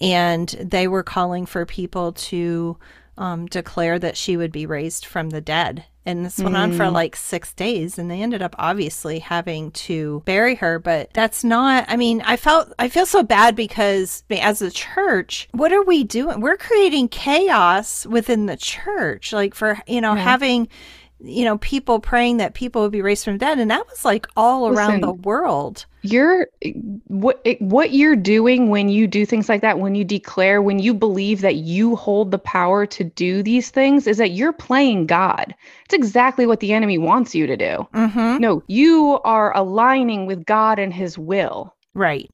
and 0.00 0.48
they 0.48 0.88
were 0.88 1.04
calling 1.04 1.46
for 1.46 1.64
people 1.64 2.12
to 2.12 2.76
um, 3.16 3.46
declare 3.46 3.98
that 4.00 4.16
she 4.16 4.36
would 4.36 4.50
be 4.50 4.66
raised 4.66 5.06
from 5.06 5.30
the 5.30 5.40
dead. 5.40 5.84
And 6.06 6.26
this 6.26 6.38
went 6.38 6.54
mm. 6.54 6.58
on 6.58 6.72
for 6.72 6.84
mm. 6.84 6.92
like 6.92 7.16
six 7.16 7.54
days, 7.54 7.98
and 7.98 8.10
they 8.10 8.20
ended 8.20 8.42
up 8.42 8.54
obviously 8.58 9.20
having 9.20 9.70
to 9.72 10.22
bury 10.26 10.54
her. 10.56 10.78
But 10.78 11.10
that's 11.14 11.42
not, 11.42 11.86
I 11.88 11.96
mean, 11.96 12.20
I 12.22 12.36
felt, 12.36 12.72
I 12.78 12.88
feel 12.88 13.06
so 13.06 13.22
bad 13.22 13.56
because 13.56 14.22
as 14.30 14.60
a 14.60 14.70
church, 14.70 15.48
what 15.52 15.72
are 15.72 15.82
we 15.82 16.04
doing? 16.04 16.40
We're 16.40 16.58
creating 16.58 17.08
chaos 17.08 18.04
within 18.06 18.46
the 18.46 18.56
church, 18.56 19.32
like 19.32 19.54
for, 19.54 19.78
you 19.86 20.02
know, 20.02 20.14
having 20.14 20.68
you 21.24 21.44
know, 21.44 21.58
people 21.58 22.00
praying 22.00 22.36
that 22.38 22.54
people 22.54 22.82
would 22.82 22.92
be 22.92 23.02
raised 23.02 23.24
from 23.24 23.38
dead, 23.38 23.58
and 23.58 23.70
that 23.70 23.86
was 23.88 24.04
like 24.04 24.26
all 24.36 24.68
around 24.68 25.00
the 25.02 25.12
world. 25.12 25.86
You're 26.02 26.48
what 27.06 27.46
what 27.60 27.92
you're 27.92 28.16
doing 28.16 28.68
when 28.68 28.88
you 28.88 29.06
do 29.06 29.24
things 29.24 29.48
like 29.48 29.62
that, 29.62 29.78
when 29.78 29.94
you 29.94 30.04
declare, 30.04 30.60
when 30.60 30.78
you 30.78 30.92
believe 30.92 31.40
that 31.40 31.56
you 31.56 31.96
hold 31.96 32.30
the 32.30 32.38
power 32.38 32.86
to 32.86 33.04
do 33.04 33.42
these 33.42 33.70
things, 33.70 34.06
is 34.06 34.18
that 34.18 34.32
you're 34.32 34.52
playing 34.52 35.06
God. 35.06 35.54
It's 35.84 35.94
exactly 35.94 36.46
what 36.46 36.60
the 36.60 36.72
enemy 36.72 36.98
wants 36.98 37.34
you 37.34 37.46
to 37.46 37.56
do. 37.56 37.88
Mm-hmm. 37.94 38.38
No, 38.38 38.62
you 38.66 39.18
are 39.24 39.56
aligning 39.56 40.26
with 40.26 40.44
God 40.44 40.78
and 40.78 40.92
His 40.92 41.16
will. 41.18 41.74
Right. 41.94 42.30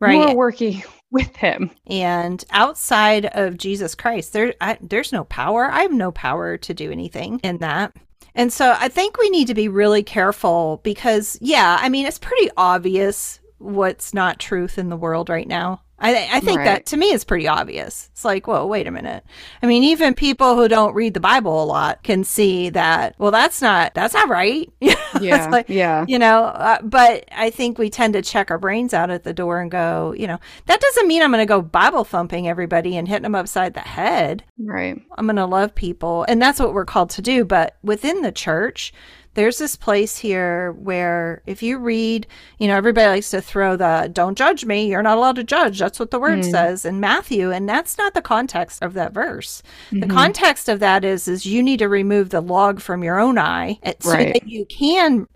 Right. 0.00 0.14
You're 0.14 0.36
working 0.36 0.82
with 1.10 1.34
him. 1.36 1.70
And 1.86 2.44
outside 2.50 3.26
of 3.26 3.56
Jesus 3.56 3.94
Christ, 3.94 4.32
there 4.32 4.54
I, 4.60 4.78
there's 4.80 5.12
no 5.12 5.24
power. 5.24 5.70
I 5.70 5.82
have 5.82 5.92
no 5.92 6.12
power 6.12 6.56
to 6.58 6.74
do 6.74 6.90
anything 6.90 7.40
in 7.42 7.58
that. 7.58 7.96
And 8.34 8.52
so 8.52 8.76
I 8.78 8.88
think 8.88 9.18
we 9.18 9.30
need 9.30 9.46
to 9.48 9.54
be 9.54 9.68
really 9.68 10.02
careful 10.02 10.80
because, 10.82 11.38
yeah, 11.40 11.78
I 11.80 11.88
mean, 11.88 12.06
it's 12.06 12.18
pretty 12.18 12.50
obvious 12.56 13.40
what's 13.58 14.14
not 14.14 14.38
truth 14.38 14.78
in 14.78 14.88
the 14.88 14.96
world 14.96 15.28
right 15.28 15.48
now. 15.48 15.82
I, 16.00 16.28
I 16.32 16.40
think 16.40 16.58
Right. 16.58 16.64
that 16.64 16.86
to 16.86 16.96
me 16.96 17.12
is 17.12 17.24
pretty 17.24 17.48
obvious. 17.48 18.08
It's 18.12 18.24
like, 18.24 18.46
whoa, 18.46 18.64
wait 18.66 18.86
a 18.86 18.90
minute. 18.90 19.24
I 19.62 19.66
mean, 19.66 19.82
even 19.82 20.14
people 20.14 20.54
who 20.54 20.68
don't 20.68 20.94
read 20.94 21.14
the 21.14 21.20
Bible 21.20 21.62
a 21.62 21.66
lot 21.66 22.02
can 22.04 22.22
see 22.24 22.70
that. 22.70 23.14
Well, 23.18 23.30
that's 23.32 23.60
not 23.60 23.94
that's 23.94 24.14
not 24.14 24.28
right. 24.28 24.70
Yeah. 25.22 25.48
like, 25.48 25.70
yeah. 25.70 26.04
you 26.06 26.18
know. 26.18 26.44
Uh, 26.44 26.82
but 26.82 27.24
I 27.32 27.48
think 27.48 27.78
we 27.78 27.88
tend 27.88 28.12
to 28.12 28.20
check 28.22 28.50
our 28.50 28.58
brains 28.58 28.92
out 28.92 29.08
at 29.10 29.24
the 29.24 29.32
door 29.32 29.58
and 29.60 29.70
go, 29.70 30.14
you 30.16 30.26
know, 30.26 30.38
that 30.66 30.80
doesn't 30.80 31.08
mean 31.08 31.22
I'm 31.22 31.32
going 31.32 31.40
to 31.42 31.46
go 31.46 31.62
Bible 31.62 32.04
thumping 32.04 32.46
everybody 32.46 32.94
and 32.96 33.08
hitting 33.08 33.22
them 33.22 33.34
upside 33.34 33.72
the 33.72 33.80
head. 33.80 34.44
Right. 34.58 35.00
I'm 35.16 35.26
going 35.26 35.36
to 35.36 35.46
love 35.46 35.74
people. 35.74 36.24
And 36.28 36.40
that's 36.42 36.60
what 36.60 36.74
we're 36.74 36.84
called 36.84 37.08
to 37.10 37.22
do. 37.22 37.46
But 37.46 37.78
within 37.82 38.20
the 38.20 38.30
church, 38.30 38.92
there's 39.38 39.58
this 39.58 39.76
place 39.76 40.16
here 40.16 40.72
where 40.72 41.42
if 41.46 41.62
you 41.62 41.78
read, 41.78 42.26
you 42.58 42.66
know, 42.66 42.76
everybody 42.76 43.06
likes 43.06 43.30
to 43.30 43.40
throw 43.40 43.76
the 43.76 44.10
don't 44.12 44.36
judge 44.36 44.64
me, 44.64 44.88
you're 44.88 45.00
not 45.00 45.16
allowed 45.16 45.36
to 45.36 45.44
judge. 45.44 45.78
That's 45.78 46.00
what 46.00 46.10
the 46.10 46.18
word 46.18 46.44
hmm. 46.44 46.50
says 46.50 46.84
in 46.84 46.98
Matthew. 46.98 47.52
And 47.52 47.68
that's 47.68 47.96
not 47.96 48.14
the 48.14 48.20
context 48.20 48.82
of 48.82 48.94
that 48.94 49.12
verse. 49.12 49.62
The 49.92 50.00
mm-hmm. 50.00 50.10
context 50.10 50.68
of 50.68 50.80
that 50.80 51.04
is 51.04 51.28
is 51.28 51.46
you 51.46 51.62
need 51.62 51.78
to 51.78 51.88
remove 51.88 52.30
the 52.30 52.40
log 52.40 52.80
from 52.80 53.04
your 53.04 53.20
own 53.20 53.38
eye 53.38 53.78
so 54.00 54.10
Right. 54.10 54.34
that 54.34 54.48
you 54.48 54.66
can 54.66 55.28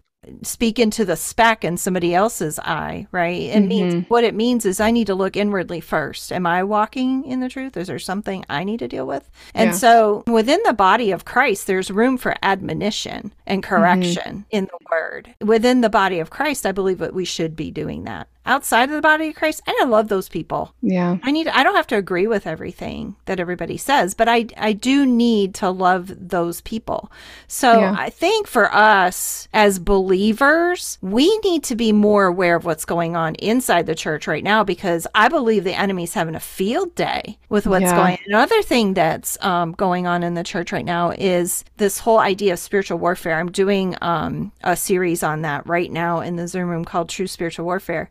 speak 0.42 0.78
into 0.78 1.04
the 1.04 1.16
speck 1.16 1.64
in 1.64 1.76
somebody 1.76 2.14
else's 2.14 2.58
eye, 2.60 3.06
right? 3.10 3.42
It 3.42 3.56
mm-hmm. 3.56 3.68
means 3.68 4.04
what 4.08 4.24
it 4.24 4.34
means 4.34 4.64
is 4.64 4.80
I 4.80 4.90
need 4.90 5.08
to 5.08 5.14
look 5.14 5.36
inwardly 5.36 5.80
first. 5.80 6.30
Am 6.30 6.46
I 6.46 6.62
walking 6.62 7.24
in 7.24 7.40
the 7.40 7.48
truth? 7.48 7.76
Is 7.76 7.88
there 7.88 7.98
something 7.98 8.44
I 8.48 8.62
need 8.62 8.78
to 8.78 8.88
deal 8.88 9.06
with? 9.06 9.28
And 9.54 9.70
Yeah. 9.70 9.76
so 9.76 10.24
within 10.26 10.60
the 10.64 10.74
body 10.74 11.10
of 11.10 11.24
Christ, 11.24 11.66
there's 11.66 11.90
room 11.90 12.16
for 12.18 12.36
admonition 12.42 13.32
and 13.46 13.62
mm-hmm. 13.62 13.74
correction 13.74 14.44
in 14.50 14.66
the 14.66 14.78
word. 14.90 15.34
Within 15.40 15.80
the 15.80 15.90
body 15.90 16.20
of 16.20 16.30
Christ, 16.30 16.66
I 16.66 16.72
believe 16.72 16.98
that 16.98 17.14
we 17.14 17.24
should 17.24 17.56
be 17.56 17.70
doing 17.70 18.04
that. 18.04 18.28
Outside 18.44 18.88
of 18.88 18.96
the 18.96 19.00
body 19.00 19.28
of 19.28 19.36
Christ, 19.36 19.62
and 19.68 19.76
I 19.80 19.84
love 19.84 20.08
those 20.08 20.28
people. 20.28 20.74
Yeah. 20.82 21.18
I 21.22 21.30
need 21.30 21.46
I 21.46 21.62
don't 21.62 21.76
have 21.76 21.86
to 21.88 21.96
agree 21.96 22.26
with 22.26 22.44
everything 22.46 23.14
that 23.26 23.38
everybody 23.38 23.76
says, 23.76 24.14
but 24.14 24.28
I 24.28 24.46
I 24.56 24.72
do 24.72 25.06
need 25.06 25.54
to 25.56 25.70
love 25.70 26.12
those 26.28 26.60
people. 26.62 27.12
So 27.46 27.78
Yeah. 27.80 27.94
I 27.96 28.10
think 28.10 28.48
for 28.48 28.72
us 28.74 29.46
as 29.52 29.78
believers, 29.78 30.98
we 31.02 31.36
need 31.44 31.62
to 31.64 31.76
be 31.76 31.92
more 31.92 32.26
aware 32.26 32.56
of 32.56 32.64
what's 32.64 32.84
going 32.84 33.16
on 33.16 33.34
inside 33.36 33.86
the 33.86 33.94
church 33.94 34.26
right 34.26 34.44
now 34.44 34.64
because 34.64 35.06
I 35.14 35.28
believe 35.28 35.64
the 35.64 35.78
enemy's 35.78 36.14
having 36.14 36.34
a 36.34 36.40
field 36.40 36.94
day 36.94 37.38
with 37.48 37.66
what's 37.66 37.82
Yeah. 37.82 37.96
going 37.96 38.12
on. 38.14 38.18
Another 38.26 38.62
thing 38.62 38.94
that's 38.94 39.38
um, 39.44 39.72
going 39.72 40.06
on 40.06 40.22
in 40.22 40.34
the 40.34 40.44
church 40.44 40.72
right 40.72 40.84
now 40.84 41.10
is 41.16 41.64
this 41.76 41.98
whole 41.98 42.18
idea 42.18 42.54
of 42.54 42.58
spiritual 42.58 42.98
warfare. 42.98 43.38
I'm 43.38 43.50
doing 43.52 43.96
um, 44.00 44.52
a 44.62 44.76
series 44.76 45.22
on 45.22 45.42
that 45.42 45.66
right 45.66 45.90
now 45.90 46.20
in 46.20 46.36
the 46.36 46.48
Zoom 46.48 46.68
room 46.68 46.84
called 46.84 47.08
True 47.08 47.26
Spiritual 47.26 47.64
Warfare. 47.66 48.10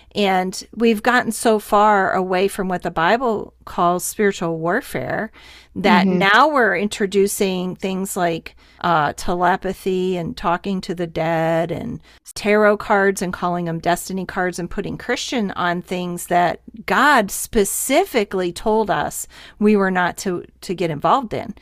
And 0.13 0.67
we've 0.75 1.01
gotten 1.01 1.31
so 1.31 1.59
far 1.59 2.11
away 2.13 2.47
from 2.47 2.67
what 2.67 2.81
the 2.81 2.91
Bible 2.91 3.53
calls 3.65 4.03
spiritual 4.03 4.57
warfare 4.57 5.31
that 5.73 6.05
now 6.05 6.49
we're 6.49 6.75
introducing 6.75 7.77
things 7.77 8.17
like 8.17 8.57
uh, 8.81 9.13
telepathy 9.15 10.17
and 10.17 10.35
talking 10.35 10.81
to 10.81 10.93
the 10.93 11.07
dead 11.07 11.71
and 11.71 12.01
tarot 12.33 12.75
cards 12.77 13.21
and 13.21 13.31
calling 13.31 13.65
them 13.65 13.79
destiny 13.79 14.25
cards 14.25 14.59
and 14.59 14.69
putting 14.69 14.97
Christian 14.97 15.51
on 15.51 15.81
things 15.81 16.27
that 16.27 16.59
God 16.85 17.31
specifically 17.31 18.51
told 18.51 18.89
us 18.89 19.27
we 19.59 19.77
were 19.77 19.91
not 19.91 20.17
to 20.17 20.43
to 20.61 20.75
get 20.75 20.91
involved 20.91 21.33
in. 21.33 21.53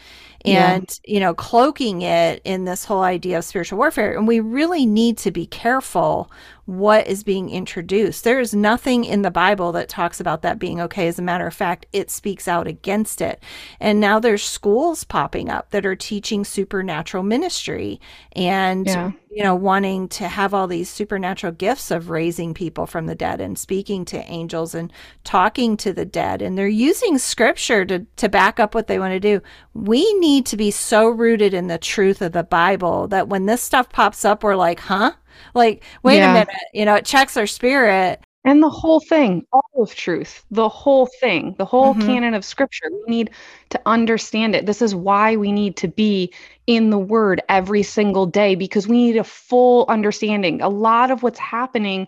Yeah. 0.45 0.71
And, 0.73 0.99
you 1.03 1.19
know, 1.19 1.33
cloaking 1.33 2.01
it 2.01 2.41
in 2.45 2.63
this 2.63 2.85
whole 2.85 3.01
idea 3.01 3.39
of 3.39 3.43
spiritual 3.43 3.77
warfare. 3.77 4.17
And 4.17 4.25
we 4.27 4.39
really 4.39 4.85
need 4.85 5.17
to 5.19 5.31
be 5.31 5.45
careful 5.45 6.31
what 6.65 7.07
is 7.07 7.23
being 7.23 7.49
introduced. 7.49 8.23
There 8.23 8.38
is 8.39 8.53
nothing 8.53 9.05
in 9.05 9.21
the 9.21 9.31
Bible 9.31 9.71
that 9.73 9.89
talks 9.89 10.19
about 10.19 10.41
that 10.41 10.59
being 10.59 10.79
okay. 10.81 11.07
As 11.07 11.19
a 11.19 11.23
matter 11.23 11.45
of 11.47 11.53
fact, 11.53 11.85
it 11.93 12.09
speaks 12.11 12.47
out 12.47 12.67
against 12.67 13.21
it. 13.21 13.41
And 13.79 13.99
now 13.99 14.19
there's 14.19 14.43
schools 14.43 15.03
popping 15.03 15.49
up 15.49 15.71
that 15.71 15.85
are 15.85 15.95
teaching 15.95 16.43
supernatural 16.43 17.23
ministry 17.23 17.99
and 18.33 18.85
Yeah. 18.87 19.11
you 19.31 19.43
know, 19.43 19.53
wanting 19.55 20.07
to 20.09 20.27
have 20.27 20.53
all 20.53 20.67
these 20.67 20.89
supernatural 20.89 21.53
gifts 21.53 21.91
of 21.91 22.09
raising 22.09 22.53
people 22.53 22.85
from 22.87 23.05
the 23.05 23.15
dead 23.15 23.39
and 23.41 23.57
speaking 23.59 24.03
to 24.05 24.17
angels 24.29 24.73
and 24.73 24.91
talking 25.23 25.77
to 25.77 25.93
the 25.93 26.05
dead. 26.05 26.41
And 26.41 26.57
they're 26.57 26.67
using 26.67 27.17
scripture 27.17 27.85
to, 27.85 28.05
to 28.17 28.29
back 28.29 28.59
up 28.59 28.73
what 28.73 28.87
they 28.87 28.97
want 28.99 29.11
to 29.13 29.19
do. 29.19 29.41
We 29.73 30.11
need 30.15 30.45
to 30.47 30.57
be 30.57 30.71
so 30.71 31.07
rooted 31.07 31.53
in 31.53 31.67
the 31.67 31.77
truth 31.77 32.21
of 32.21 32.31
the 32.31 32.43
Bible 32.43 33.07
that 33.09 33.27
when 33.27 33.45
this 33.45 33.61
stuff 33.61 33.89
pops 33.89 34.25
up, 34.25 34.43
we're 34.43 34.55
like, 34.55 34.79
huh? 34.79 35.11
Like, 35.53 35.83
wait 36.03 36.17
Yeah. 36.17 36.31
a 36.31 36.33
minute, 36.33 36.49
you 36.73 36.85
know, 36.85 36.95
it 36.95 37.05
checks 37.05 37.37
our 37.37 37.47
spirit. 37.47 38.21
And 38.45 38.63
the 38.63 38.69
whole 38.69 39.01
thing, 39.01 39.45
all 39.51 39.69
of 39.83 39.93
truth, 39.93 40.43
the 40.49 40.69
whole 40.69 41.07
thing, 41.19 41.55
the 41.57 41.65
whole 41.65 41.93
Mhm. 41.93 41.95
canon 41.95 42.33
of 42.33 42.45
scripture, 42.45 42.87
we 42.89 43.03
need 43.17 43.31
to 43.69 43.81
understand 43.85 44.55
it. 44.55 44.65
This 44.65 44.81
is 44.81 44.95
why 44.95 45.35
we 45.35 45.51
need 45.51 45.75
to 45.77 45.87
be 45.87 46.33
in 46.65 46.89
the 46.89 46.97
word 46.97 47.41
every 47.49 47.83
single 47.83 48.25
day 48.25 48.55
because 48.55 48.87
we 48.87 48.97
need 49.05 49.17
a 49.17 49.23
full 49.25 49.85
understanding. 49.89 50.61
A 50.61 50.69
lot 50.69 51.11
of 51.11 51.21
what's 51.21 51.39
happening 51.39 52.07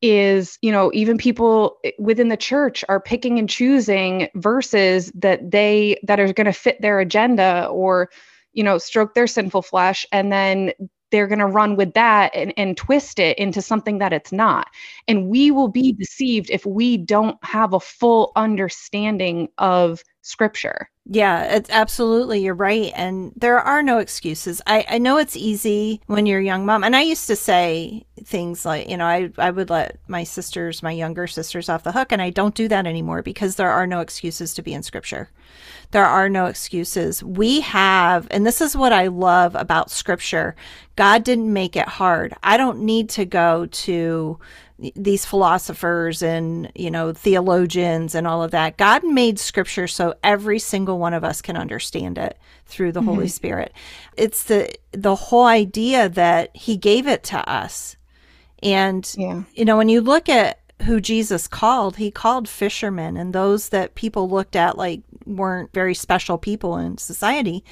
is, 0.00 0.56
you 0.62 0.70
know, 0.70 0.90
even 0.94 1.18
people 1.18 1.78
within 1.98 2.28
the 2.28 2.36
church 2.36 2.84
are 2.88 3.00
picking 3.00 3.38
and 3.38 3.48
choosing 3.48 4.28
verses 4.36 5.10
that 5.14 5.50
they 5.50 5.96
that 6.04 6.20
are 6.20 6.32
going 6.32 6.46
to 6.46 6.52
fit 6.52 6.80
their 6.80 7.00
agenda 7.00 7.66
or, 7.70 8.08
you 8.52 8.62
know, 8.62 8.78
stroke 8.78 9.14
their 9.14 9.26
sinful 9.26 9.62
flesh 9.62 10.06
and 10.12 10.32
then 10.32 10.72
they're 11.12 11.28
going 11.28 11.38
to 11.38 11.46
run 11.46 11.76
with 11.76 11.94
that 11.94 12.34
and, 12.34 12.52
and 12.58 12.76
twist 12.76 13.20
it 13.20 13.38
into 13.38 13.62
something 13.62 13.98
that 13.98 14.12
it's 14.12 14.32
not. 14.32 14.68
And 15.08 15.28
we 15.28 15.52
will 15.52 15.68
be 15.68 15.92
deceived 15.92 16.50
if 16.50 16.66
we 16.66 16.96
don't 16.98 17.38
have 17.44 17.74
a 17.74 17.80
full 17.80 18.32
understanding 18.36 19.50
of 19.58 20.02
scripture. 20.22 20.90
Yeah, 21.04 21.56
it's 21.56 21.68
absolutely 21.70 22.44
you're 22.44 22.54
right. 22.54 22.92
And 22.94 23.32
there 23.36 23.58
are 23.58 23.82
no 23.82 23.98
excuses. 23.98 24.62
I, 24.68 24.84
I 24.88 24.98
know 24.98 25.18
it's 25.18 25.36
easy 25.36 26.00
when 26.06 26.26
you're 26.26 26.38
a 26.38 26.44
young 26.44 26.64
mom. 26.64 26.84
And 26.84 26.94
I 26.94 27.02
used 27.02 27.26
to 27.26 27.34
say 27.34 28.06
things 28.22 28.64
like, 28.64 28.88
you 28.88 28.96
know, 28.96 29.06
I, 29.06 29.30
I 29.36 29.50
would 29.50 29.68
let 29.68 29.98
my 30.06 30.22
sisters, 30.22 30.80
my 30.80 30.92
younger 30.92 31.26
sisters 31.26 31.68
off 31.68 31.82
the 31.82 31.90
hook, 31.90 32.12
and 32.12 32.22
I 32.22 32.30
don't 32.30 32.54
do 32.54 32.68
that 32.68 32.86
anymore 32.86 33.20
because 33.20 33.56
there 33.56 33.70
are 33.70 33.86
no 33.86 33.98
excuses 33.98 34.54
to 34.54 34.62
be 34.62 34.72
in 34.72 34.84
scripture. 34.84 35.28
There 35.90 36.06
are 36.06 36.28
no 36.28 36.46
excuses. 36.46 37.22
We 37.22 37.60
have, 37.62 38.28
and 38.30 38.46
this 38.46 38.60
is 38.60 38.76
what 38.76 38.92
I 38.92 39.08
love 39.08 39.56
about 39.56 39.90
scripture 39.90 40.54
God 40.94 41.24
didn't 41.24 41.52
make 41.52 41.74
it 41.74 41.88
hard. 41.88 42.34
I 42.42 42.56
don't 42.56 42.80
need 42.80 43.08
to 43.10 43.24
go 43.24 43.66
to 43.66 44.38
these 44.96 45.24
philosophers 45.24 46.22
and 46.22 46.70
you 46.74 46.90
know 46.90 47.12
theologians 47.12 48.14
and 48.14 48.26
all 48.26 48.42
of 48.42 48.50
that. 48.50 48.76
God 48.76 49.04
made 49.04 49.38
scripture 49.38 49.86
so 49.86 50.14
every 50.22 50.58
single 50.58 50.98
one 50.98 51.14
of 51.14 51.24
us 51.24 51.40
can 51.42 51.56
understand 51.56 52.18
it 52.18 52.38
through 52.66 52.92
the 52.92 53.00
mm-hmm. 53.00 53.08
holy 53.08 53.28
spirit. 53.28 53.72
It's 54.16 54.44
the 54.44 54.72
the 54.92 55.14
whole 55.14 55.46
idea 55.46 56.08
that 56.08 56.56
he 56.56 56.76
gave 56.76 57.06
it 57.06 57.22
to 57.24 57.48
us. 57.48 57.96
And 58.62 59.12
Yeah. 59.16 59.42
you 59.54 59.64
know 59.64 59.76
when 59.76 59.88
you 59.88 60.00
look 60.00 60.28
at 60.28 60.58
who 60.82 61.00
jesus 61.00 61.46
called 61.46 61.96
he 61.96 62.10
called 62.10 62.48
fishermen 62.48 63.16
and 63.16 63.32
those 63.32 63.68
that 63.68 63.94
people 63.94 64.28
looked 64.28 64.56
at 64.56 64.76
like 64.76 65.02
weren't 65.26 65.72
very 65.72 65.94
special 65.94 66.38
people 66.38 66.76
in 66.76 66.98
society. 66.98 67.64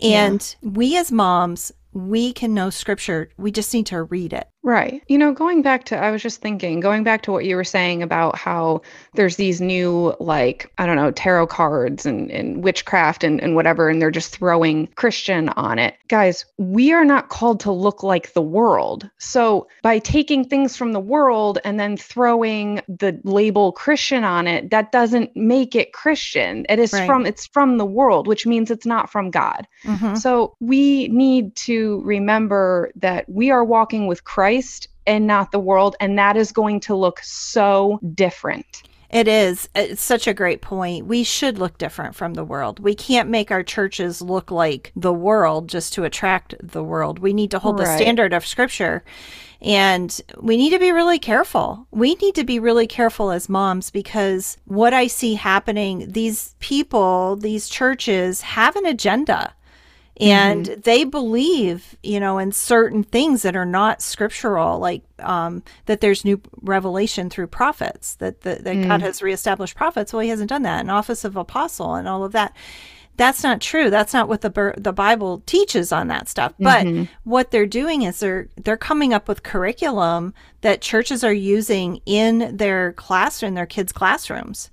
And 0.00 0.54
we 0.60 0.96
as 0.96 1.10
moms 1.10 1.72
we 1.92 2.32
can 2.32 2.52
know 2.52 2.70
scripture. 2.70 3.30
We 3.36 3.52
just 3.52 3.72
need 3.72 3.86
to 3.86 4.02
read 4.02 4.32
it 4.32 4.48
Right. 4.64 5.02
You 5.08 5.18
know, 5.18 5.32
going 5.32 5.60
back 5.60 5.84
to, 5.84 5.96
I 5.96 6.10
was 6.10 6.22
just 6.22 6.40
thinking, 6.40 6.80
going 6.80 7.04
back 7.04 7.20
to 7.24 7.32
what 7.32 7.44
you 7.44 7.54
were 7.54 7.64
saying 7.64 8.02
about 8.02 8.38
how 8.38 8.80
there's 9.12 9.36
these 9.36 9.60
new, 9.60 10.14
like, 10.20 10.72
I 10.78 10.86
don't 10.86 10.96
know, 10.96 11.10
tarot 11.10 11.48
cards 11.48 12.06
and, 12.06 12.30
and 12.30 12.64
witchcraft 12.64 13.24
and, 13.24 13.42
and 13.42 13.54
whatever, 13.54 13.90
and 13.90 14.00
they're 14.00 14.10
just 14.10 14.34
throwing 14.34 14.86
Christian 14.94 15.50
on 15.50 15.78
it. 15.78 15.96
Guys, 16.08 16.46
we 16.56 16.92
are 16.94 17.04
not 17.04 17.28
called 17.28 17.60
to 17.60 17.72
look 17.72 18.02
like 18.02 18.32
the 18.32 18.40
world. 18.40 19.10
So 19.18 19.68
by 19.82 19.98
taking 19.98 20.46
things 20.48 20.76
from 20.76 20.92
the 20.92 21.00
world 21.00 21.58
and 21.62 21.78
then 21.78 21.98
throwing 21.98 22.80
the 22.88 23.20
label 23.22 23.70
Christian 23.70 24.24
on 24.24 24.46
it, 24.46 24.70
that 24.70 24.92
doesn't 24.92 25.36
make 25.36 25.76
it 25.76 25.92
Christian. 25.92 26.64
It 26.70 26.78
is 26.78 26.94
Right. 26.94 27.04
from, 27.04 27.26
it's 27.26 27.46
from 27.48 27.76
the 27.76 27.84
world, 27.84 28.26
which 28.26 28.46
means 28.46 28.70
it's 28.70 28.86
not 28.86 29.10
from 29.10 29.30
God. 29.30 29.66
Mhm. 29.84 30.16
So 30.16 30.56
we 30.58 31.08
need 31.08 31.54
to 31.56 32.00
remember 32.02 32.90
that 32.96 33.28
we 33.28 33.50
are 33.50 33.62
walking 33.62 34.06
with 34.06 34.24
Christ 34.24 34.53
and 35.06 35.26
not 35.26 35.52
the 35.52 35.58
world, 35.58 35.96
and 36.00 36.18
that 36.18 36.36
is 36.36 36.52
going 36.52 36.80
to 36.80 36.94
look 36.94 37.20
so 37.22 37.98
different. 38.14 38.82
It 39.10 39.28
is. 39.28 39.68
It's 39.76 40.02
such 40.02 40.26
a 40.26 40.34
great 40.34 40.60
point. 40.60 41.06
We 41.06 41.22
should 41.22 41.56
look 41.56 41.78
different 41.78 42.16
from 42.16 42.34
the 42.34 42.44
world. 42.44 42.80
We 42.80 42.96
can't 42.96 43.28
make 43.28 43.52
our 43.52 43.62
churches 43.62 44.20
look 44.20 44.50
like 44.50 44.90
the 44.96 45.12
world 45.12 45.68
just 45.68 45.92
to 45.92 46.02
attract 46.02 46.56
the 46.60 46.82
world. 46.82 47.20
We 47.20 47.32
need 47.32 47.52
to 47.52 47.60
hold 47.60 47.78
the 47.78 47.96
standard 47.96 48.32
of 48.32 48.44
scripture. 48.44 49.04
And 49.60 50.20
we 50.40 50.56
need 50.56 50.70
to 50.70 50.80
be 50.80 50.90
really 50.90 51.20
careful. 51.20 51.86
We 51.92 52.16
need 52.16 52.34
to 52.34 52.44
be 52.44 52.58
really 52.58 52.88
careful 52.88 53.30
as 53.30 53.48
moms 53.48 53.90
because 53.90 54.58
what 54.64 54.92
I 54.92 55.06
see 55.06 55.34
happening, 55.34 56.10
these 56.10 56.56
people, 56.58 57.36
these 57.36 57.68
churches 57.68 58.40
have 58.40 58.74
an 58.74 58.84
agenda. 58.84 59.54
And 60.20 60.66
mm-hmm. 60.66 60.80
they 60.82 61.04
believe 61.04 61.96
you 62.02 62.20
know 62.20 62.38
in 62.38 62.52
certain 62.52 63.02
things 63.02 63.42
that 63.42 63.56
are 63.56 63.66
not 63.66 64.00
scriptural 64.00 64.78
like 64.78 65.02
um, 65.18 65.62
that 65.86 66.00
there's 66.00 66.24
new 66.24 66.40
revelation 66.62 67.30
through 67.30 67.46
prophets 67.46 68.14
that, 68.16 68.40
that, 68.42 68.64
that 68.64 68.76
mm. 68.76 68.86
god 68.86 69.02
has 69.02 69.22
reestablished 69.22 69.76
prophets 69.76 70.12
well 70.12 70.20
he 70.20 70.28
hasn't 70.28 70.48
done 70.48 70.62
that 70.62 70.80
an 70.80 70.90
office 70.90 71.24
of 71.24 71.36
apostle 71.36 71.94
and 71.94 72.06
all 72.06 72.24
of 72.24 72.32
that 72.32 72.54
that's 73.16 73.42
not 73.42 73.60
true 73.60 73.90
that's 73.90 74.12
not 74.12 74.28
what 74.28 74.40
the 74.40 74.74
the 74.76 74.92
bible 74.92 75.42
teaches 75.46 75.92
on 75.92 76.08
that 76.08 76.28
stuff 76.28 76.52
but 76.58 76.84
mm-hmm. 76.84 77.04
what 77.24 77.50
they're 77.50 77.66
doing 77.66 78.02
is 78.02 78.20
they're 78.20 78.48
they're 78.62 78.76
coming 78.76 79.12
up 79.12 79.28
with 79.28 79.42
curriculum 79.42 80.32
that 80.60 80.80
churches 80.80 81.24
are 81.24 81.32
using 81.32 82.00
in 82.06 82.56
their 82.56 82.92
classroom 82.92 83.54
their 83.54 83.66
kids 83.66 83.92
classrooms 83.92 84.70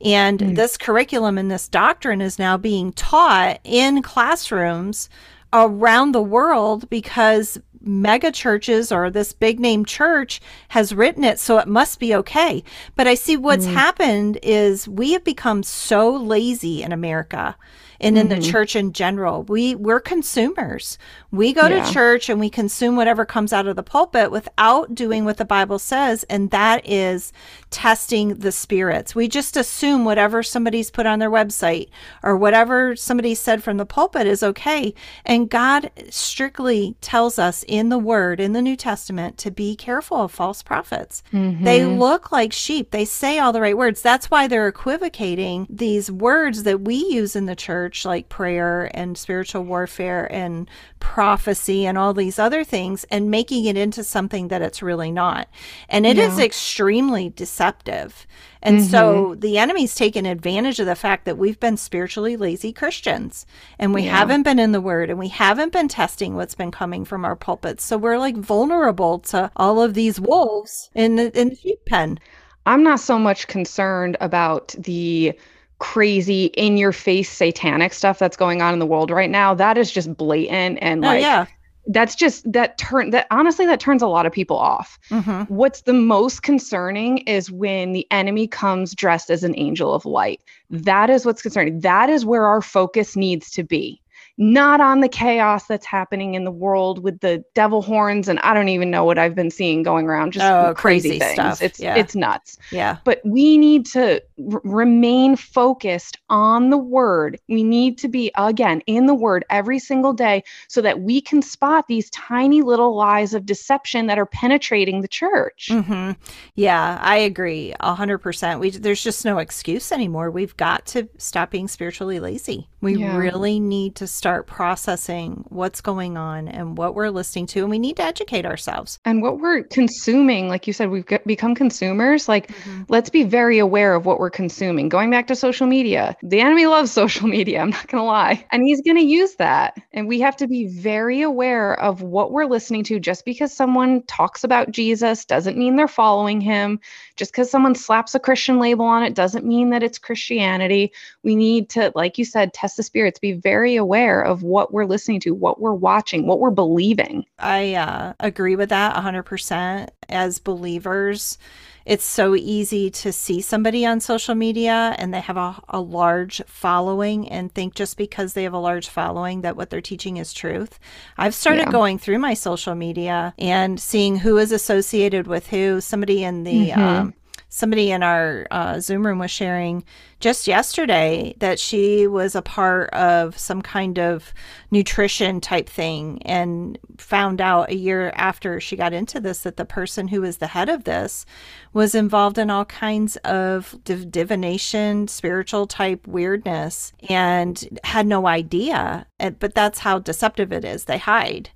and 0.00 0.38
mm. 0.38 0.56
this 0.56 0.76
curriculum 0.76 1.38
and 1.38 1.50
this 1.50 1.68
doctrine 1.68 2.20
is 2.20 2.38
now 2.38 2.56
being 2.56 2.92
taught 2.92 3.60
in 3.64 4.02
classrooms 4.02 5.08
around 5.52 6.12
the 6.12 6.22
world 6.22 6.88
because 6.90 7.58
mega 7.80 8.32
churches 8.32 8.90
or 8.90 9.10
this 9.10 9.32
big 9.32 9.60
name 9.60 9.84
church 9.84 10.40
has 10.68 10.94
written 10.94 11.22
it, 11.22 11.38
so 11.38 11.58
it 11.58 11.68
must 11.68 12.00
be 12.00 12.14
okay. 12.14 12.62
But 12.96 13.06
I 13.06 13.14
see 13.14 13.36
what's 13.36 13.66
mm. 13.66 13.74
happened 13.74 14.38
is 14.42 14.88
we 14.88 15.12
have 15.12 15.24
become 15.24 15.62
so 15.62 16.10
lazy 16.14 16.82
in 16.82 16.92
America 16.92 17.56
and 18.04 18.18
in 18.18 18.28
mm-hmm. 18.28 18.40
the 18.40 18.46
church 18.46 18.76
in 18.76 18.92
general. 18.92 19.42
We 19.44 19.74
we're 19.74 20.00
consumers. 20.00 20.98
We 21.30 21.52
go 21.52 21.66
yeah. 21.66 21.84
to 21.84 21.92
church 21.92 22.28
and 22.28 22.38
we 22.38 22.50
consume 22.50 22.96
whatever 22.96 23.24
comes 23.24 23.52
out 23.52 23.66
of 23.66 23.76
the 23.76 23.82
pulpit 23.82 24.30
without 24.30 24.94
doing 24.94 25.24
what 25.24 25.38
the 25.38 25.44
Bible 25.44 25.78
says, 25.78 26.24
and 26.24 26.50
that 26.50 26.88
is 26.88 27.32
testing 27.70 28.36
the 28.36 28.52
spirits. 28.52 29.14
We 29.14 29.26
just 29.26 29.56
assume 29.56 30.04
whatever 30.04 30.42
somebody's 30.42 30.90
put 30.90 31.06
on 31.06 31.18
their 31.18 31.30
website 31.30 31.88
or 32.22 32.36
whatever 32.36 32.94
somebody 32.94 33.34
said 33.34 33.64
from 33.64 33.78
the 33.78 33.86
pulpit 33.86 34.26
is 34.26 34.42
okay. 34.42 34.94
And 35.24 35.50
God 35.50 35.90
strictly 36.10 36.96
tells 37.00 37.38
us 37.38 37.64
in 37.66 37.88
the 37.88 37.98
Word, 37.98 38.38
in 38.38 38.52
the 38.52 38.62
New 38.62 38.76
Testament, 38.76 39.38
to 39.38 39.50
be 39.50 39.74
careful 39.74 40.18
of 40.18 40.32
false 40.32 40.62
prophets. 40.62 41.22
Mm-hmm. 41.32 41.64
They 41.64 41.84
look 41.84 42.30
like 42.30 42.52
sheep. 42.52 42.90
They 42.90 43.04
say 43.04 43.38
all 43.38 43.52
the 43.52 43.60
right 43.60 43.76
words. 43.76 44.02
That's 44.02 44.30
why 44.30 44.46
they're 44.46 44.68
equivocating 44.68 45.66
these 45.70 46.10
words 46.10 46.62
that 46.64 46.82
we 46.82 46.96
use 46.96 47.34
in 47.34 47.46
the 47.46 47.56
church 47.56 47.93
church, 47.94 48.04
like 48.04 48.28
prayer 48.28 48.90
and 48.94 49.16
spiritual 49.16 49.64
warfare 49.64 50.30
and 50.32 50.68
prophecy 51.00 51.86
and 51.86 51.96
all 51.96 52.12
these 52.12 52.38
other 52.38 52.64
things, 52.64 53.04
and 53.10 53.30
making 53.30 53.64
it 53.66 53.76
into 53.76 54.02
something 54.02 54.48
that 54.48 54.62
it's 54.62 54.82
really 54.82 55.10
not. 55.10 55.48
And 55.88 56.04
it 56.06 56.16
yeah. 56.16 56.26
is 56.26 56.38
extremely 56.38 57.30
deceptive. 57.30 58.26
And 58.62 58.78
mm-hmm. 58.78 58.88
so 58.88 59.34
the 59.36 59.58
enemy's 59.58 59.94
taken 59.94 60.26
advantage 60.26 60.80
of 60.80 60.86
the 60.86 60.94
fact 60.94 61.26
that 61.26 61.38
we've 61.38 61.60
been 61.60 61.76
spiritually 61.76 62.36
lazy 62.36 62.72
Christians 62.72 63.46
and 63.78 63.92
we 63.92 64.02
yeah. 64.02 64.16
haven't 64.16 64.42
been 64.42 64.58
in 64.58 64.72
the 64.72 64.80
word 64.80 65.10
and 65.10 65.18
we 65.18 65.28
haven't 65.28 65.72
been 65.72 65.88
testing 65.88 66.34
what's 66.34 66.54
been 66.54 66.70
coming 66.70 67.04
from 67.04 67.24
our 67.24 67.36
pulpits. 67.36 67.84
So 67.84 67.98
we're 67.98 68.18
like 68.18 68.36
vulnerable 68.36 69.18
to 69.30 69.50
all 69.56 69.82
of 69.82 69.92
these 69.92 70.18
wolves 70.18 70.90
in 70.94 71.16
the, 71.16 71.38
in 71.38 71.50
the 71.50 71.56
sheep 71.56 71.84
pen. 71.84 72.18
I'm 72.64 72.82
not 72.82 73.00
so 73.00 73.18
much 73.18 73.48
concerned 73.48 74.16
about 74.22 74.68
the 74.78 75.38
crazy 75.84 76.46
in 76.56 76.78
your 76.78 76.92
face 76.92 77.30
satanic 77.30 77.92
stuff 77.92 78.18
that's 78.18 78.38
going 78.38 78.62
on 78.62 78.72
in 78.72 78.78
the 78.78 78.86
world 78.86 79.10
right 79.10 79.28
now 79.28 79.52
that 79.52 79.76
is 79.76 79.92
just 79.92 80.16
blatant 80.16 80.78
and 80.80 81.04
oh, 81.04 81.08
like 81.08 81.20
yeah. 81.20 81.44
that's 81.88 82.14
just 82.14 82.50
that 82.50 82.78
turn 82.78 83.10
that 83.10 83.26
honestly 83.30 83.66
that 83.66 83.80
turns 83.80 84.00
a 84.00 84.06
lot 84.06 84.24
of 84.24 84.32
people 84.32 84.56
off. 84.56 84.98
Mm-hmm. 85.10 85.42
what's 85.54 85.82
the 85.82 85.92
most 85.92 86.42
concerning 86.42 87.18
is 87.18 87.50
when 87.50 87.92
the 87.92 88.06
enemy 88.10 88.46
comes 88.46 88.94
dressed 88.94 89.28
as 89.28 89.44
an 89.44 89.54
angel 89.58 89.92
of 89.92 90.06
light. 90.06 90.40
That 90.70 91.10
is 91.10 91.26
what's 91.26 91.42
concerning. 91.42 91.80
That 91.80 92.08
is 92.08 92.24
where 92.24 92.46
our 92.46 92.62
focus 92.62 93.14
needs 93.14 93.50
to 93.50 93.62
be 93.62 94.00
not 94.36 94.80
on 94.80 95.00
the 95.00 95.08
chaos 95.08 95.66
that's 95.66 95.86
happening 95.86 96.34
in 96.34 96.44
the 96.44 96.50
world 96.50 97.02
with 97.02 97.20
the 97.20 97.44
devil 97.54 97.82
horns 97.82 98.26
and 98.28 98.40
I 98.40 98.52
don't 98.52 98.68
even 98.68 98.90
know 98.90 99.04
what 99.04 99.16
I've 99.16 99.34
been 99.34 99.50
seeing 99.50 99.84
going 99.84 100.06
around 100.06 100.32
just 100.32 100.44
oh, 100.44 100.74
crazy, 100.74 101.10
crazy, 101.10 101.18
things. 101.20 101.34
Stuff. 101.34 101.62
It's 101.62 101.78
yeah. 101.78 101.94
it's 101.94 102.16
nuts. 102.16 102.58
Yeah. 102.72 102.98
But 103.04 103.20
we 103.24 103.56
need 103.56 103.86
to 103.86 104.22
r- 104.52 104.60
remain 104.64 105.36
focused 105.36 106.18
on 106.30 106.70
the 106.70 106.78
word. 106.78 107.38
We 107.48 107.62
need 107.62 107.96
to 107.98 108.08
be 108.08 108.32
again 108.36 108.80
in 108.86 109.06
the 109.06 109.14
word 109.14 109.44
every 109.50 109.78
single 109.78 110.12
day 110.12 110.42
so 110.68 110.80
that 110.80 111.00
we 111.00 111.20
can 111.20 111.40
spot 111.40 111.86
these 111.86 112.10
tiny 112.10 112.62
little 112.62 112.96
lies 112.96 113.34
of 113.34 113.46
deception 113.46 114.08
that 114.08 114.18
are 114.18 114.26
penetrating 114.26 115.00
the 115.00 115.08
church. 115.08 115.68
Mm-hmm. 115.70 116.12
Yeah, 116.56 116.98
I 117.00 117.18
agree 117.18 117.72
100%. 117.80 118.58
We 118.58 118.70
there's 118.70 119.02
just 119.02 119.24
no 119.24 119.38
excuse 119.38 119.92
anymore. 119.92 120.30
We've 120.30 120.56
got 120.56 120.86
to 120.86 121.08
stop 121.18 121.50
being 121.50 121.68
spiritually 121.68 122.18
lazy. 122.18 122.68
We 122.80 122.96
yeah. 122.96 123.16
really 123.16 123.60
need 123.60 123.94
to 123.96 124.06
start 124.24 124.46
processing 124.46 125.44
what's 125.50 125.82
going 125.82 126.16
on 126.16 126.48
and 126.48 126.78
what 126.78 126.94
we're 126.94 127.10
listening 127.10 127.44
to. 127.44 127.60
And 127.60 127.68
we 127.68 127.78
need 127.78 127.98
to 127.98 128.02
educate 128.02 128.46
ourselves. 128.46 128.98
And 129.04 129.20
what 129.20 129.38
we're 129.38 129.64
consuming, 129.64 130.48
like 130.48 130.66
you 130.66 130.72
said, 130.72 130.88
we've 130.88 131.04
become 131.26 131.54
consumers. 131.54 132.26
Like, 132.26 132.48
mm-hmm. 132.48 132.84
let's 132.88 133.10
be 133.10 133.24
very 133.24 133.58
aware 133.58 133.94
of 133.94 134.06
what 134.06 134.18
we're 134.18 134.30
consuming. 134.30 134.88
Going 134.88 135.10
back 135.10 135.26
to 135.26 135.36
social 135.36 135.66
media, 135.66 136.16
the 136.22 136.40
enemy 136.40 136.64
loves 136.64 136.90
social 136.90 137.28
media. 137.28 137.60
I'm 137.60 137.68
not 137.68 137.86
going 137.88 138.00
to 138.00 138.06
lie. 138.06 138.46
And 138.50 138.62
he's 138.62 138.80
going 138.80 138.96
to 138.96 139.04
use 139.04 139.34
that. 139.34 139.76
And 139.92 140.08
we 140.08 140.20
have 140.20 140.38
to 140.38 140.46
be 140.46 140.68
very 140.68 141.20
aware 141.20 141.78
of 141.78 142.00
what 142.00 142.32
we're 142.32 142.46
listening 142.46 142.84
to. 142.84 142.98
Just 142.98 143.26
because 143.26 143.52
someone 143.52 144.04
talks 144.04 144.42
about 144.42 144.70
Jesus 144.70 145.26
doesn't 145.26 145.58
mean 145.58 145.76
they're 145.76 145.86
following 145.86 146.40
him. 146.40 146.80
Just 147.16 147.30
because 147.30 147.50
someone 147.50 147.74
slaps 147.74 148.14
a 148.14 148.18
Christian 148.20 148.58
label 148.58 148.86
on 148.86 149.02
it 149.02 149.14
doesn't 149.14 149.44
mean 149.44 149.68
that 149.68 149.82
it's 149.82 149.98
Christianity. 149.98 150.94
We 151.22 151.36
need 151.36 151.68
to, 151.70 151.92
like 151.94 152.16
you 152.16 152.24
said, 152.24 152.54
test 152.54 152.78
the 152.78 152.82
spirits, 152.82 153.18
be 153.18 153.32
very 153.32 153.76
aware 153.76 154.13
of 154.20 154.42
what 154.42 154.72
we're 154.72 154.86
listening 154.86 155.20
to, 155.20 155.30
what 155.32 155.60
we're 155.60 155.74
watching, 155.74 156.26
what 156.26 156.40
we're 156.40 156.50
believing. 156.50 157.24
I 157.38 157.74
uh, 157.74 158.14
agree 158.20 158.56
with 158.56 158.68
that 158.70 158.94
100%. 158.96 159.88
As 160.10 160.38
believers, 160.38 161.38
it's 161.86 162.04
so 162.04 162.34
easy 162.34 162.90
to 162.90 163.12
see 163.12 163.40
somebody 163.40 163.84
on 163.84 164.00
social 164.00 164.34
media 164.34 164.94
and 164.98 165.12
they 165.12 165.20
have 165.20 165.36
a, 165.36 165.60
a 165.68 165.80
large 165.80 166.42
following 166.46 167.28
and 167.28 167.52
think 167.52 167.74
just 167.74 167.96
because 167.96 168.32
they 168.32 168.42
have 168.44 168.52
a 168.52 168.58
large 168.58 168.88
following 168.88 169.42
that 169.42 169.56
what 169.56 169.70
they're 169.70 169.80
teaching 169.80 170.16
is 170.16 170.32
truth. 170.32 170.78
I've 171.18 171.34
started 171.34 171.66
yeah. 171.66 171.72
going 171.72 171.98
through 171.98 172.18
my 172.18 172.34
social 172.34 172.74
media 172.74 173.34
and 173.38 173.78
seeing 173.78 174.16
who 174.16 174.38
is 174.38 174.52
associated 174.52 175.26
with 175.26 175.48
who. 175.48 175.80
Somebody 175.80 176.24
in 176.24 176.44
the 176.44 176.70
mm-hmm. 176.70 176.80
um, 176.80 177.14
somebody 177.54 177.92
in 177.92 178.02
our 178.02 178.48
uh, 178.50 178.80
Zoom 178.80 179.06
room 179.06 179.20
was 179.20 179.30
sharing 179.30 179.84
just 180.18 180.48
yesterday 180.48 181.36
that 181.38 181.60
she 181.60 182.04
was 182.08 182.34
a 182.34 182.42
part 182.42 182.90
of 182.90 183.38
some 183.38 183.62
kind 183.62 183.96
of 183.96 184.34
nutrition 184.72 185.40
type 185.40 185.68
thing 185.68 186.20
and 186.22 186.76
found 186.98 187.40
out 187.40 187.70
a 187.70 187.76
year 187.76 188.10
after 188.16 188.58
she 188.58 188.74
got 188.74 188.92
into 188.92 189.20
this 189.20 189.42
that 189.42 189.56
the 189.56 189.64
person 189.64 190.08
who 190.08 190.22
was 190.22 190.38
the 190.38 190.48
head 190.48 190.68
of 190.68 190.82
this 190.82 191.24
was 191.72 191.94
involved 191.94 192.38
in 192.38 192.50
all 192.50 192.64
kinds 192.64 193.14
of 193.18 193.76
div- 193.84 194.10
divination, 194.10 195.06
spiritual 195.06 195.68
type 195.68 196.08
weirdness, 196.08 196.92
and 197.08 197.78
had 197.84 198.04
no 198.04 198.26
idea. 198.26 199.06
But 199.20 199.54
that's 199.54 199.78
how 199.78 200.00
deceptive 200.00 200.52
it 200.52 200.64
is. 200.64 200.86
They 200.86 200.98
hide. 200.98 201.50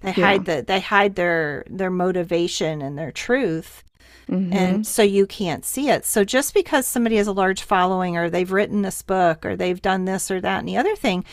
They 0.00 0.14
yeah. 0.14 0.26
hide 0.26 0.46
the 0.46 0.64
they 0.66 0.80
hide 0.80 1.14
their 1.14 1.64
their 1.68 1.90
motivation 1.90 2.80
and 2.80 2.96
their 2.96 3.12
truth 3.12 3.84
Mm-hmm. 4.32 4.52
And 4.52 4.86
so 4.86 5.02
you 5.02 5.26
can't 5.26 5.64
see 5.64 5.90
it. 5.90 6.06
So 6.06 6.24
just 6.24 6.54
because 6.54 6.86
somebody 6.86 7.16
has 7.16 7.26
a 7.26 7.32
large 7.32 7.62
following 7.62 8.16
or 8.16 8.30
they've 8.30 8.50
written 8.50 8.82
this 8.82 9.02
book 9.02 9.44
or 9.44 9.56
they've 9.56 9.82
done 9.82 10.06
this 10.06 10.30
or 10.30 10.40
that 10.40 10.60
and 10.60 10.68
the 10.68 10.78
other 10.78 10.96
thing, 10.96 11.24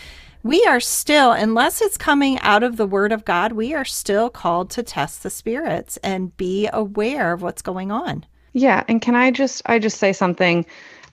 we 0.44 0.66
are 0.66 0.80
still, 0.80 1.32
unless 1.32 1.82
it's 1.82 1.98
coming 1.98 2.40
out 2.40 2.64
of 2.64 2.78
the 2.78 2.86
Word 2.86 3.12
of 3.12 3.26
God, 3.26 3.54
we 3.54 3.74
are 3.74 3.86
still 3.86 4.30
called 4.30 4.70
to 4.72 4.84
test 4.84 5.24
the 5.24 5.30
spirits 5.30 5.98
and 5.98 6.36
be 6.38 6.70
aware 6.72 7.34
of 7.34 7.42
what's 7.42 7.62
going 7.62 7.92
on. 7.92 8.26
Yeah. 8.54 8.84
And 8.88 9.02
can 9.02 9.16
I 9.16 9.32
just, 9.32 9.62
I 9.66 9.80
just 9.80 9.98
say 9.98 10.14
something? 10.14 10.66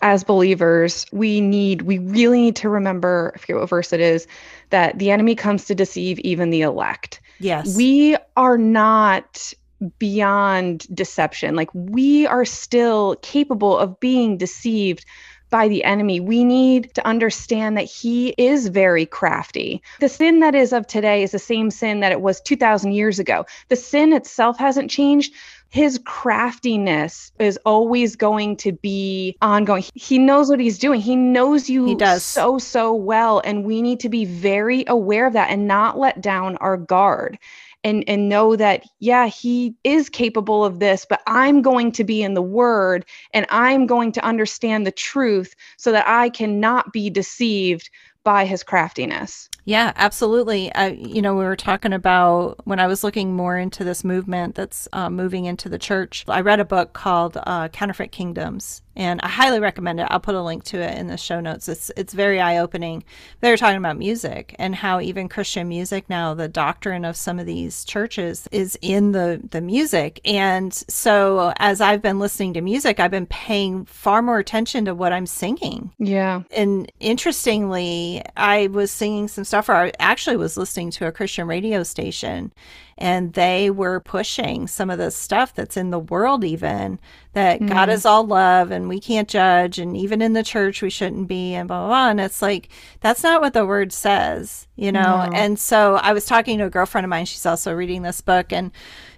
As 0.02 0.24
believers, 0.24 1.06
we 1.10 1.40
need, 1.40 1.82
we 1.82 1.98
really 1.98 2.42
need 2.42 2.56
to 2.56 2.68
remember, 2.68 3.32
I 3.34 3.38
forget 3.38 3.56
what 3.56 3.68
verse 3.68 3.92
it 3.92 4.00
is, 4.00 4.26
that 4.70 4.98
the 4.98 5.10
enemy 5.10 5.34
comes 5.34 5.64
to 5.66 5.74
deceive 5.74 6.18
even 6.18 6.50
the 6.50 6.60
elect. 6.60 7.20
Yes. 7.38 7.76
We 7.76 8.16
are 8.36 8.58
not 8.58 9.54
beyond 9.98 10.86
deception. 10.94 11.54
Like 11.54 11.70
we 11.74 12.26
are 12.26 12.44
still 12.44 13.16
capable 13.16 13.76
of 13.76 14.00
being 14.00 14.36
deceived 14.36 15.04
by 15.50 15.68
the 15.68 15.84
enemy. 15.84 16.20
We 16.20 16.44
need 16.44 16.92
to 16.94 17.06
understand 17.06 17.76
that 17.76 17.84
he 17.84 18.34
is 18.36 18.68
very 18.68 19.06
crafty. 19.06 19.82
The 20.00 20.08
sin 20.08 20.40
that 20.40 20.54
is 20.54 20.72
of 20.72 20.86
today 20.86 21.22
is 21.22 21.30
the 21.30 21.38
same 21.38 21.70
sin 21.70 22.00
that 22.00 22.12
it 22.12 22.20
was 22.20 22.40
2,000 22.40 22.92
years 22.92 23.18
ago. 23.18 23.46
The 23.68 23.76
sin 23.76 24.12
itself 24.12 24.58
hasn't 24.58 24.90
changed. 24.90 25.32
His 25.68 26.00
craftiness 26.04 27.32
is 27.38 27.58
always 27.66 28.16
going 28.16 28.56
to 28.58 28.72
be 28.72 29.36
ongoing. 29.42 29.84
He 29.94 30.18
knows 30.18 30.48
what 30.48 30.60
he's 30.60 30.78
doing. 30.78 31.00
He 31.00 31.16
knows 31.16 31.68
you 31.68 31.86
he 31.86 31.94
does. 31.94 32.22
so, 32.22 32.58
so 32.58 32.94
well. 32.94 33.40
And 33.44 33.64
we 33.64 33.82
need 33.82 34.00
to 34.00 34.08
be 34.08 34.24
very 34.24 34.84
aware 34.86 35.26
of 35.26 35.34
that 35.34 35.50
and 35.50 35.66
not 35.66 35.98
let 35.98 36.20
down 36.20 36.56
our 36.58 36.76
guard 36.76 37.38
and 37.86 38.02
and 38.08 38.28
know 38.28 38.56
that 38.56 38.84
yeah 38.98 39.26
he 39.28 39.74
is 39.84 40.08
capable 40.10 40.64
of 40.64 40.80
this 40.80 41.06
but 41.08 41.22
i'm 41.26 41.62
going 41.62 41.92
to 41.92 42.04
be 42.04 42.22
in 42.22 42.34
the 42.34 42.42
word 42.42 43.06
and 43.32 43.46
i'm 43.48 43.86
going 43.86 44.12
to 44.12 44.24
understand 44.24 44.84
the 44.86 44.90
truth 44.90 45.54
so 45.78 45.92
that 45.92 46.06
i 46.08 46.28
cannot 46.28 46.92
be 46.92 47.08
deceived 47.08 47.88
by 48.24 48.44
his 48.44 48.64
craftiness. 48.64 49.48
Yeah, 49.66 49.92
absolutely. 49.96 50.72
Uh, 50.72 50.92
you 50.92 51.20
know, 51.20 51.34
we 51.34 51.44
were 51.44 51.56
talking 51.56 51.92
about 51.92 52.64
when 52.64 52.78
I 52.78 52.86
was 52.86 53.02
looking 53.02 53.34
more 53.34 53.58
into 53.58 53.82
this 53.82 54.04
movement 54.04 54.54
that's 54.54 54.86
uh, 54.92 55.10
moving 55.10 55.44
into 55.44 55.68
the 55.68 55.78
church. 55.78 56.24
I 56.28 56.40
read 56.40 56.60
a 56.60 56.64
book 56.64 56.92
called 56.92 57.36
uh, 57.36 57.66
Counterfeit 57.68 58.12
Kingdoms, 58.12 58.82
and 58.94 59.20
I 59.22 59.28
highly 59.28 59.58
recommend 59.58 59.98
it. 59.98 60.06
I'll 60.08 60.20
put 60.20 60.36
a 60.36 60.42
link 60.42 60.62
to 60.64 60.78
it 60.78 60.96
in 60.96 61.08
the 61.08 61.16
show 61.16 61.40
notes. 61.40 61.68
It's 61.68 61.90
it's 61.96 62.14
very 62.14 62.40
eye 62.40 62.58
opening. 62.58 63.02
They 63.40 63.50
were 63.50 63.56
talking 63.56 63.76
about 63.76 63.98
music 63.98 64.54
and 64.60 64.72
how 64.74 65.00
even 65.00 65.28
Christian 65.28 65.66
music 65.66 66.08
now, 66.08 66.32
the 66.32 66.48
doctrine 66.48 67.04
of 67.04 67.16
some 67.16 67.40
of 67.40 67.46
these 67.46 67.84
churches 67.84 68.48
is 68.52 68.78
in 68.82 69.10
the 69.10 69.40
the 69.50 69.60
music. 69.60 70.20
And 70.24 70.72
so 70.72 71.52
as 71.58 71.80
I've 71.80 72.02
been 72.02 72.20
listening 72.20 72.54
to 72.54 72.60
music, 72.60 73.00
I've 73.00 73.10
been 73.10 73.26
paying 73.26 73.84
far 73.84 74.22
more 74.22 74.38
attention 74.38 74.84
to 74.84 74.94
what 74.94 75.12
I'm 75.12 75.26
singing. 75.26 75.92
Yeah. 75.98 76.42
And 76.52 76.90
interestingly, 77.00 78.22
I 78.36 78.68
was 78.68 78.92
singing 78.92 79.26
some 79.26 79.44
stuff, 79.44 79.55
I 79.62 79.92
actually 79.98 80.36
was 80.36 80.56
listening 80.56 80.90
to 80.92 81.06
a 81.06 81.12
Christian 81.12 81.46
radio 81.46 81.82
station 81.82 82.52
and 82.98 83.34
they 83.34 83.68
were 83.70 84.00
pushing 84.00 84.66
some 84.66 84.88
of 84.88 84.98
the 84.98 85.10
stuff 85.10 85.54
that's 85.54 85.76
in 85.76 85.90
the 85.90 85.98
world 85.98 86.44
even 86.44 86.98
that 87.34 87.60
mm. 87.60 87.68
god 87.68 87.88
is 87.88 88.06
all 88.06 88.26
love 88.26 88.70
and 88.70 88.88
we 88.88 88.98
can't 88.98 89.28
judge 89.28 89.78
and 89.78 89.96
even 89.96 90.22
in 90.22 90.32
the 90.32 90.42
church 90.42 90.80
we 90.80 90.88
shouldn't 90.88 91.28
be 91.28 91.54
and 91.54 91.68
blah 91.68 91.80
blah 91.80 91.88
blah 91.88 92.10
and 92.10 92.20
it's 92.20 92.40
like 92.40 92.68
that's 93.00 93.22
not 93.22 93.40
what 93.40 93.52
the 93.52 93.66
word 93.66 93.92
says 93.92 94.66
you 94.76 94.90
know 94.90 95.26
no. 95.26 95.32
and 95.34 95.58
so 95.58 95.96
i 95.96 96.12
was 96.12 96.24
talking 96.24 96.58
to 96.58 96.64
a 96.64 96.70
girlfriend 96.70 97.04
of 97.04 97.10
mine 97.10 97.26
she's 97.26 97.46
also 97.46 97.72
reading 97.72 98.02
this 98.02 98.20
book 98.20 98.52
and 98.52 98.70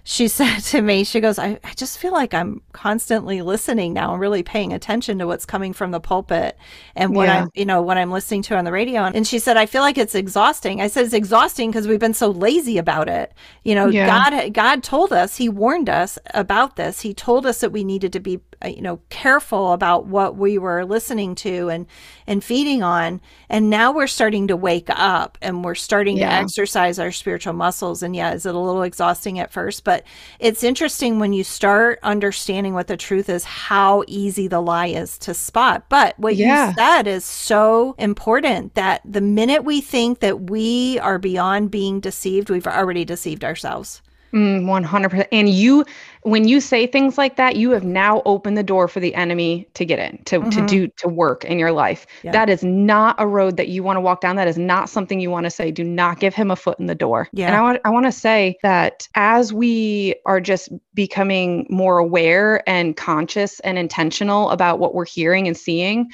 she 0.09 0.27
said 0.39 0.59
to 0.61 0.81
me, 0.81 1.03
she 1.03 1.19
goes, 1.19 1.37
I, 1.37 1.59
I 1.63 1.73
just 1.75 1.99
feel 1.99 2.11
like 2.11 2.33
I'm 2.33 2.63
constantly 2.71 3.43
listening 3.43 3.93
now 3.93 4.11
and 4.11 4.19
really 4.19 4.41
paying 4.41 4.73
attention 4.73 5.19
to 5.19 5.27
what's 5.27 5.45
coming 5.45 5.71
from 5.71 5.91
the 5.91 5.99
pulpit 5.99 6.57
and 6.95 7.15
what 7.15 7.27
yeah. 7.27 7.43
I'm, 7.43 7.49
you 7.53 7.63
know, 7.63 7.83
what 7.83 7.99
I'm 7.99 8.11
listening 8.11 8.41
to 8.43 8.57
on 8.57 8.65
the 8.65 8.71
radio. 8.71 9.03
And 9.03 9.27
she 9.27 9.37
said, 9.37 9.55
I 9.55 9.67
feel 9.67 9.83
like 9.83 9.99
it's 9.99 10.15
exhausting. 10.15 10.81
I 10.81 10.87
said, 10.87 11.05
it's 11.05 11.13
exhausting 11.13 11.69
because 11.69 11.87
we've 11.87 11.99
been 11.99 12.15
so 12.15 12.31
lazy 12.31 12.79
about 12.79 13.07
it. 13.07 13.33
You 13.63 13.75
know, 13.75 13.87
yeah. 13.87 14.07
God, 14.07 14.53
God 14.53 14.83
told 14.83 15.13
us, 15.13 15.37
he 15.37 15.47
warned 15.47 15.89
us 15.89 16.17
about 16.33 16.75
this. 16.75 17.01
He 17.01 17.13
told 17.13 17.45
us 17.45 17.59
that 17.59 17.71
we 17.71 17.83
needed 17.83 18.11
to 18.13 18.19
be 18.19 18.39
Uh, 18.61 18.67
you 18.67 18.81
know 18.81 18.99
careful 19.09 19.71
about 19.71 20.05
what 20.05 20.35
we 20.35 20.57
were 20.57 20.83
listening 20.83 21.33
to 21.33 21.69
and 21.69 21.85
and 22.27 22.43
feeding 22.43 22.83
on 22.83 23.21
and 23.47 23.69
now 23.69 23.89
we're 23.89 24.05
starting 24.05 24.47
to 24.47 24.55
wake 24.57 24.89
up 24.89 25.37
and 25.41 25.63
we're 25.63 25.73
starting 25.73 26.17
yeah. 26.17 26.29
to 26.29 26.35
exercise 26.35 26.99
our 26.99 27.09
spiritual 27.09 27.53
muscles 27.53 28.03
and 28.03 28.17
yeah 28.17 28.33
is 28.33 28.45
it 28.45 28.53
a 28.53 28.59
little 28.59 28.81
exhausting 28.81 29.39
at 29.39 29.49
first 29.49 29.85
but 29.85 30.03
it's 30.39 30.61
interesting 30.61 31.19
when 31.19 31.31
you 31.31 31.41
start 31.41 31.99
understanding 32.03 32.73
what 32.73 32.87
the 32.87 32.97
truth 32.97 33.29
is 33.29 33.45
how 33.45 34.03
easy 34.07 34.45
the 34.45 34.59
lie 34.59 34.87
is 34.87 35.17
to 35.17 35.33
spot 35.33 35.85
but 35.87 36.19
what 36.19 36.35
yeah. 36.35 36.67
you 36.67 36.73
said 36.73 37.07
is 37.07 37.23
so 37.23 37.95
important 37.97 38.75
that 38.75 39.01
the 39.05 39.21
minute 39.21 39.63
we 39.63 39.79
think 39.79 40.19
that 40.19 40.49
we 40.49 40.99
are 40.99 41.17
beyond 41.17 41.71
being 41.71 42.01
deceived 42.01 42.49
we've 42.49 42.67
already 42.67 43.05
deceived 43.05 43.45
ourselves 43.45 44.01
Mm, 44.33 44.63
100%. 44.63 45.27
And 45.31 45.49
you, 45.49 45.85
when 46.21 46.47
you 46.47 46.61
say 46.61 46.85
things 46.85 47.17
like 47.17 47.35
that, 47.37 47.55
you 47.55 47.71
have 47.71 47.83
now 47.83 48.21
opened 48.25 48.57
the 48.57 48.63
door 48.63 48.87
for 48.87 48.99
the 48.99 49.15
enemy 49.15 49.67
to 49.73 49.85
get 49.85 49.99
in, 49.99 50.23
to, 50.25 50.39
mm-hmm. 50.39 50.49
to 50.49 50.65
do, 50.67 50.87
to 50.97 51.07
work 51.07 51.45
in 51.45 51.57
your 51.57 51.71
life. 51.71 52.05
Yeah. 52.23 52.31
That 52.31 52.49
is 52.49 52.63
not 52.63 53.15
a 53.19 53.25
road 53.25 53.57
that 53.57 53.69
you 53.69 53.81
want 53.81 53.97
to 53.97 54.01
walk 54.01 54.21
down. 54.21 54.35
That 54.35 54.47
is 54.47 54.57
not 54.57 54.89
something 54.89 55.19
you 55.19 55.31
want 55.31 55.45
to 55.45 55.49
say. 55.49 55.71
Do 55.71 55.83
not 55.83 56.19
give 56.19 56.35
him 56.35 56.51
a 56.51 56.55
foot 56.55 56.79
in 56.79 56.85
the 56.85 56.95
door. 56.95 57.27
Yeah. 57.31 57.47
And 57.47 57.55
I 57.55 57.61
want, 57.61 57.81
I 57.85 57.89
want 57.89 58.05
to 58.05 58.11
say 58.11 58.57
that 58.61 59.07
as 59.15 59.51
we 59.51 60.15
are 60.25 60.39
just 60.39 60.69
becoming 60.93 61.65
more 61.69 61.97
aware 61.97 62.67
and 62.69 62.95
conscious 62.95 63.59
and 63.61 63.77
intentional 63.77 64.51
about 64.51 64.79
what 64.79 64.93
we're 64.93 65.05
hearing 65.05 65.47
and 65.47 65.57
seeing, 65.57 66.11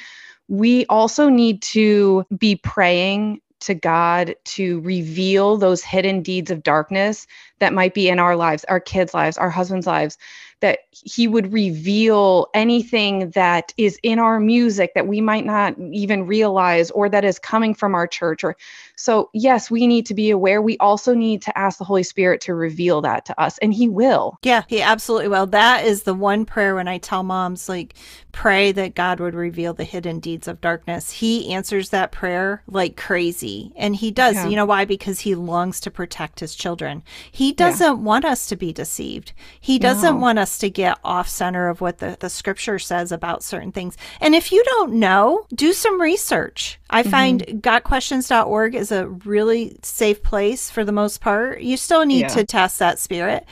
we 0.47 0.86
also 0.86 1.28
need 1.28 1.62
to 1.63 2.25
be 2.38 2.56
praying 2.56 3.41
to 3.62 3.73
God 3.73 4.36
to 4.43 4.80
reveal 4.82 5.58
those 5.58 5.84
hidden 5.84 6.21
deeds 6.21 6.51
of 6.51 6.62
darkness 6.62 7.25
that 7.59 7.73
might 7.73 7.93
be 7.93 8.09
in 8.09 8.19
our 8.19 8.35
lives, 8.35 8.63
our 8.65 8.79
kids' 8.79 9.13
lives, 9.13 9.37
our 9.37 9.49
husbands' 9.49 9.87
lives, 9.87 10.17
that 10.61 10.79
He 10.91 11.27
would 11.27 11.51
reveal 11.51 12.47
anything 12.53 13.29
that 13.31 13.73
is 13.77 13.99
in 14.03 14.19
our 14.19 14.39
music 14.39 14.93
that 14.95 15.05
we 15.05 15.19
might 15.19 15.45
not 15.45 15.77
even 15.91 16.25
realize 16.25 16.91
or 16.91 17.09
that 17.09 17.25
is 17.25 17.37
coming 17.37 17.75
from 17.75 17.93
our 17.93 18.07
church. 18.07 18.43
Or 18.43 18.55
so, 18.95 19.29
yes, 19.33 19.69
we 19.69 19.85
need 19.85 20.05
to 20.05 20.13
be 20.13 20.29
aware. 20.29 20.61
We 20.61 20.77
also 20.77 21.13
need 21.13 21.41
to 21.43 21.57
ask 21.57 21.77
the 21.77 21.83
Holy 21.83 22.03
Spirit 22.03 22.39
to 22.41 22.53
reveal 22.53 23.01
that 23.01 23.25
to 23.25 23.39
us, 23.39 23.57
and 23.57 23.73
He 23.73 23.89
will. 23.89 24.39
Yeah, 24.43 24.63
He 24.67 24.81
absolutely 24.81 25.27
will. 25.27 25.45
That 25.45 25.85
is 25.85 26.03
the 26.03 26.13
one 26.13 26.45
prayer 26.45 26.75
when 26.75 26.87
I 26.87 26.99
tell 26.99 27.23
moms, 27.23 27.67
like, 27.67 27.95
pray 28.31 28.71
that 28.71 28.95
God 28.95 29.19
would 29.19 29.35
reveal 29.35 29.73
the 29.73 29.83
hidden 29.83 30.19
deeds 30.19 30.47
of 30.47 30.61
darkness. 30.61 31.11
He 31.11 31.53
answers 31.53 31.89
that 31.89 32.11
prayer 32.11 32.63
like 32.67 32.95
crazy. 32.95 33.73
And 33.75 33.95
He 33.95 34.09
does. 34.09 34.35
Yeah. 34.35 34.47
You 34.47 34.55
know 34.55 34.65
why? 34.65 34.85
Because 34.85 35.19
He 35.19 35.35
longs 35.35 35.81
to 35.81 35.91
protect 35.91 36.39
His 36.39 36.55
children. 36.55 37.03
He 37.29 37.44
doesn't 37.51 37.97
yeah. 37.97 38.03
want 38.03 38.25
us 38.25 38.47
to 38.47 38.55
be 38.55 38.73
deceived, 38.73 39.34
He 39.60 39.79
doesn't 39.79 40.15
no. 40.15 40.21
want 40.21 40.39
us 40.39 40.58
to 40.60 40.69
get 40.69 40.97
off 41.03 41.27
center 41.27 41.67
of 41.69 41.81
what 41.81 41.99
the, 41.99 42.17
the 42.19 42.29
scripture 42.29 42.79
says 42.79 43.12
about 43.12 43.43
certain 43.43 43.71
things. 43.71 43.97
And 44.21 44.36
if 44.36 44.51
you 44.51 44.63
don't 44.63 44.93
know, 44.93 45.45
do 45.53 45.73
some 45.73 45.99
research. 45.99 46.79
I 46.89 47.01
mm-hmm. 47.01 47.12
find 47.12 47.41
gotquestions.org 47.62 48.75
is 48.75 48.91
a 48.91 49.08
really 49.08 49.77
safe 49.81 50.23
place 50.23 50.69
for 50.69 50.84
the 50.84 50.91
most 50.91 51.21
part. 51.21 51.62
You 51.62 51.77
still 51.77 52.05
need 52.05 52.21
yeah. 52.21 52.27
to 52.29 52.45
test 52.45 52.79
that 52.79 52.99
spirit. 52.99 53.45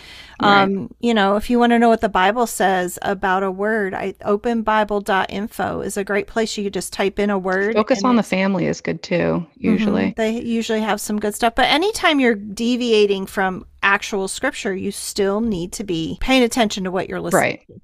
Right. 0.44 0.64
Um, 0.64 0.94
you 1.00 1.14
know, 1.14 1.36
if 1.36 1.50
you 1.50 1.58
want 1.58 1.72
to 1.72 1.80
know 1.80 1.90
what 1.90 2.02
the 2.02 2.10
Bible 2.10 2.48
says 2.48 3.00
about 3.02 3.44
a 3.44 3.52
word, 3.52 3.94
I 3.94 4.14
openbible.info 4.22 5.82
is 5.82 5.98
a 5.98 6.04
great 6.04 6.28
place. 6.28 6.58
You 6.58 6.66
could 6.66 6.74
just 6.74 6.94
type 6.94 7.20
in 7.20 7.30
a 7.30 7.40
word. 7.40 7.76
Focus 7.76 8.04
on 8.04 8.16
the 8.16 8.24
family 8.24 8.68
is 8.68 8.82
good 8.82 9.02
too, 9.02 9.16
mm-hmm. 9.16 9.68
usually. 9.68 10.04
Mm-hmm. 10.08 10.22
They 10.22 10.42
usually 10.42 10.82
have 10.82 11.00
some 11.00 11.20
good 11.20 11.34
stuff. 11.36 11.56
But 11.56 11.70
anytime 11.70 12.20
you're 12.20 12.36
deviating 12.36 13.26
from 13.26 13.66
actual 13.82 14.28
scripture, 14.28 14.76
you 14.76 14.92
still 14.92 15.42
need 15.42 15.72
to 15.74 15.84
be 15.84 16.18
paying 16.20 16.44
attention 16.44 16.84
to 16.84 16.92
what 16.92 17.10
you're 17.10 17.22
listening 17.22 17.42
right. 17.42 17.68
to 17.68 17.82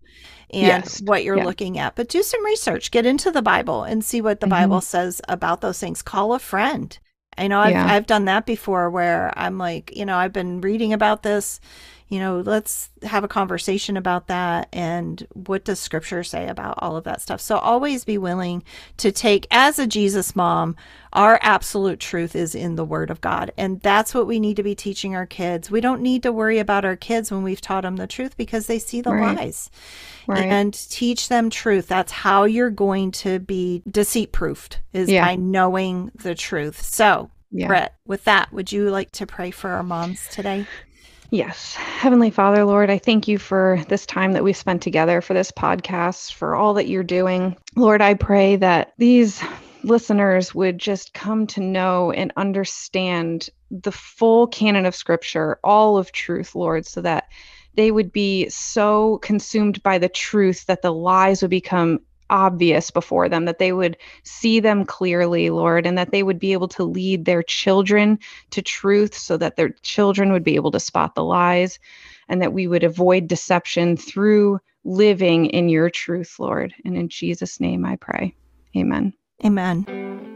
and 0.51 0.67
yes. 0.67 1.01
what 1.01 1.23
you're 1.23 1.37
yeah. 1.37 1.45
looking 1.45 1.77
at. 1.77 1.95
But 1.95 2.09
do 2.09 2.23
some 2.23 2.43
research, 2.43 2.91
get 2.91 3.05
into 3.05 3.31
the 3.31 3.41
Bible 3.41 3.83
and 3.83 4.03
see 4.03 4.21
what 4.21 4.39
the 4.39 4.47
mm-hmm. 4.47 4.63
Bible 4.63 4.81
says 4.81 5.21
about 5.27 5.61
those 5.61 5.79
things. 5.79 6.01
Call 6.01 6.33
a 6.33 6.39
friend. 6.39 6.97
I 7.37 7.47
know 7.47 7.59
I've, 7.59 7.71
yeah. 7.71 7.93
I've 7.93 8.05
done 8.05 8.25
that 8.25 8.45
before 8.45 8.89
where 8.89 9.31
I'm 9.37 9.57
like, 9.57 9.95
you 9.95 10.05
know, 10.05 10.17
I've 10.17 10.33
been 10.33 10.59
reading 10.61 10.91
about 10.91 11.23
this 11.23 11.61
you 12.09 12.17
know, 12.19 12.39
let's 12.39 12.89
have 13.03 13.23
a 13.23 13.27
conversation 13.27 13.95
about 13.95 14.27
that 14.27 14.67
and 14.73 15.25
what 15.33 15.63
does 15.63 15.79
scripture 15.79 16.23
say 16.23 16.47
about 16.47 16.73
all 16.79 16.97
of 16.97 17.03
that 17.03 17.21
stuff. 17.21 17.39
So 17.39 17.57
always 17.57 18.03
be 18.03 18.17
willing 18.17 18.63
to 18.97 19.11
take, 19.11 19.45
as 19.51 19.77
a 19.77 19.85
Jesus 19.85 20.35
mom, 20.35 20.75
our 21.13 21.39
absolute 21.43 21.99
truth 21.99 22.35
is 22.35 22.55
in 22.55 22.75
the 22.75 22.85
Word 22.85 23.11
of 23.11 23.21
God. 23.21 23.51
And 23.57 23.79
that's 23.81 24.15
what 24.15 24.25
we 24.25 24.39
need 24.39 24.55
to 24.55 24.63
be 24.63 24.73
teaching 24.73 25.15
our 25.15 25.27
kids. 25.27 25.69
We 25.69 25.81
don't 25.81 26.01
need 26.01 26.23
to 26.23 26.31
worry 26.31 26.57
about 26.57 26.83
our 26.83 26.95
kids 26.95 27.31
when 27.31 27.43
we've 27.43 27.61
taught 27.61 27.83
them 27.83 27.97
the 27.97 28.07
truth 28.07 28.35
because 28.35 28.65
they 28.65 28.79
see 28.79 29.01
the 29.01 29.13
right. 29.13 29.37
lies. 29.37 29.69
Right. 30.25 30.45
And 30.45 30.73
teach 30.73 31.27
them 31.29 31.49
truth. 31.49 31.87
That's 31.87 32.11
how 32.11 32.43
you're 32.43 32.69
going 32.69 33.11
to 33.11 33.39
be 33.39 33.83
deceit 33.89 34.31
proofed, 34.31 34.79
is 34.93 35.09
yeah. 35.09 35.25
by 35.25 35.35
knowing 35.35 36.11
the 36.15 36.35
truth. 36.35 36.81
So, 36.81 37.29
yeah. 37.51 37.67
Brett, 37.67 37.95
with 38.05 38.25
that, 38.25 38.53
would 38.53 38.71
you 38.71 38.91
like 38.91 39.11
to 39.13 39.25
pray 39.25 39.49
for 39.49 39.71
our 39.71 39.81
moms 39.81 40.27
today? 40.29 40.67
Yes. 41.31 41.75
Heavenly 41.75 42.31
Father, 42.31 42.65
Lord, 42.65 42.89
I 42.89 42.97
thank 42.97 43.27
you 43.27 43.37
for 43.37 43.83
this 43.87 44.05
time 44.05 44.33
that 44.33 44.43
we've 44.43 44.57
spent 44.57 44.81
together, 44.81 45.21
for 45.21 45.33
this 45.33 45.51
podcast, 45.51 46.33
for 46.33 46.55
all 46.55 46.73
that 46.75 46.87
you're 46.87 47.03
doing. 47.03 47.55
Lord, 47.75 48.01
I 48.01 48.15
pray 48.15 48.55
that 48.55 48.93
these 48.97 49.43
listeners 49.83 50.55
would 50.55 50.79
just 50.79 51.13
come 51.13 51.45
to 51.47 51.61
know 51.61 52.11
and 52.11 52.33
understand 52.35 53.49
the 53.69 53.91
full 53.91 54.47
canon 54.47 54.85
of 54.85 54.95
Scripture, 54.95 55.59
all 55.63 55.97
of 55.97 56.11
truth, 56.11 56.55
Lord, 56.55 56.87
so 56.87 57.01
that 57.01 57.25
they 57.75 57.91
would 57.91 58.11
be 58.11 58.49
so 58.49 59.19
consumed 59.19 59.81
by 59.83 59.99
the 59.99 60.09
truth 60.09 60.65
that 60.65 60.81
the 60.81 60.91
lies 60.91 61.41
would 61.41 61.51
become 61.51 61.99
obvious 62.29 62.91
before 62.91 63.29
them, 63.29 63.45
that 63.45 63.59
they 63.59 63.71
would 63.71 63.97
see 64.23 64.59
them 64.59 64.85
clearly, 64.85 65.49
Lord, 65.49 65.85
and 65.85 65.97
that 65.97 66.11
they 66.11 66.23
would 66.23 66.39
be 66.39 66.53
able 66.53 66.67
to 66.69 66.83
lead 66.83 67.25
their 67.25 67.43
children 67.43 68.19
to 68.51 68.61
truth 68.61 69.15
so 69.15 69.37
that 69.37 69.55
their 69.55 69.69
children 69.81 70.31
would 70.31 70.43
be 70.43 70.55
able 70.55 70.71
to 70.71 70.79
spot 70.79 71.15
the 71.15 71.23
lies, 71.23 71.79
and 72.27 72.41
that 72.41 72.53
we 72.53 72.67
would 72.67 72.83
avoid 72.83 73.27
deception 73.27 73.97
through 73.97 74.59
living 74.83 75.47
in 75.47 75.69
your 75.69 75.89
truth, 75.89 76.35
Lord. 76.39 76.73
And 76.85 76.95
in 76.95 77.09
Jesus' 77.09 77.59
name 77.59 77.85
I 77.85 77.95
pray. 77.95 78.35
Amen. 78.75 79.13
Amen. 79.43 80.28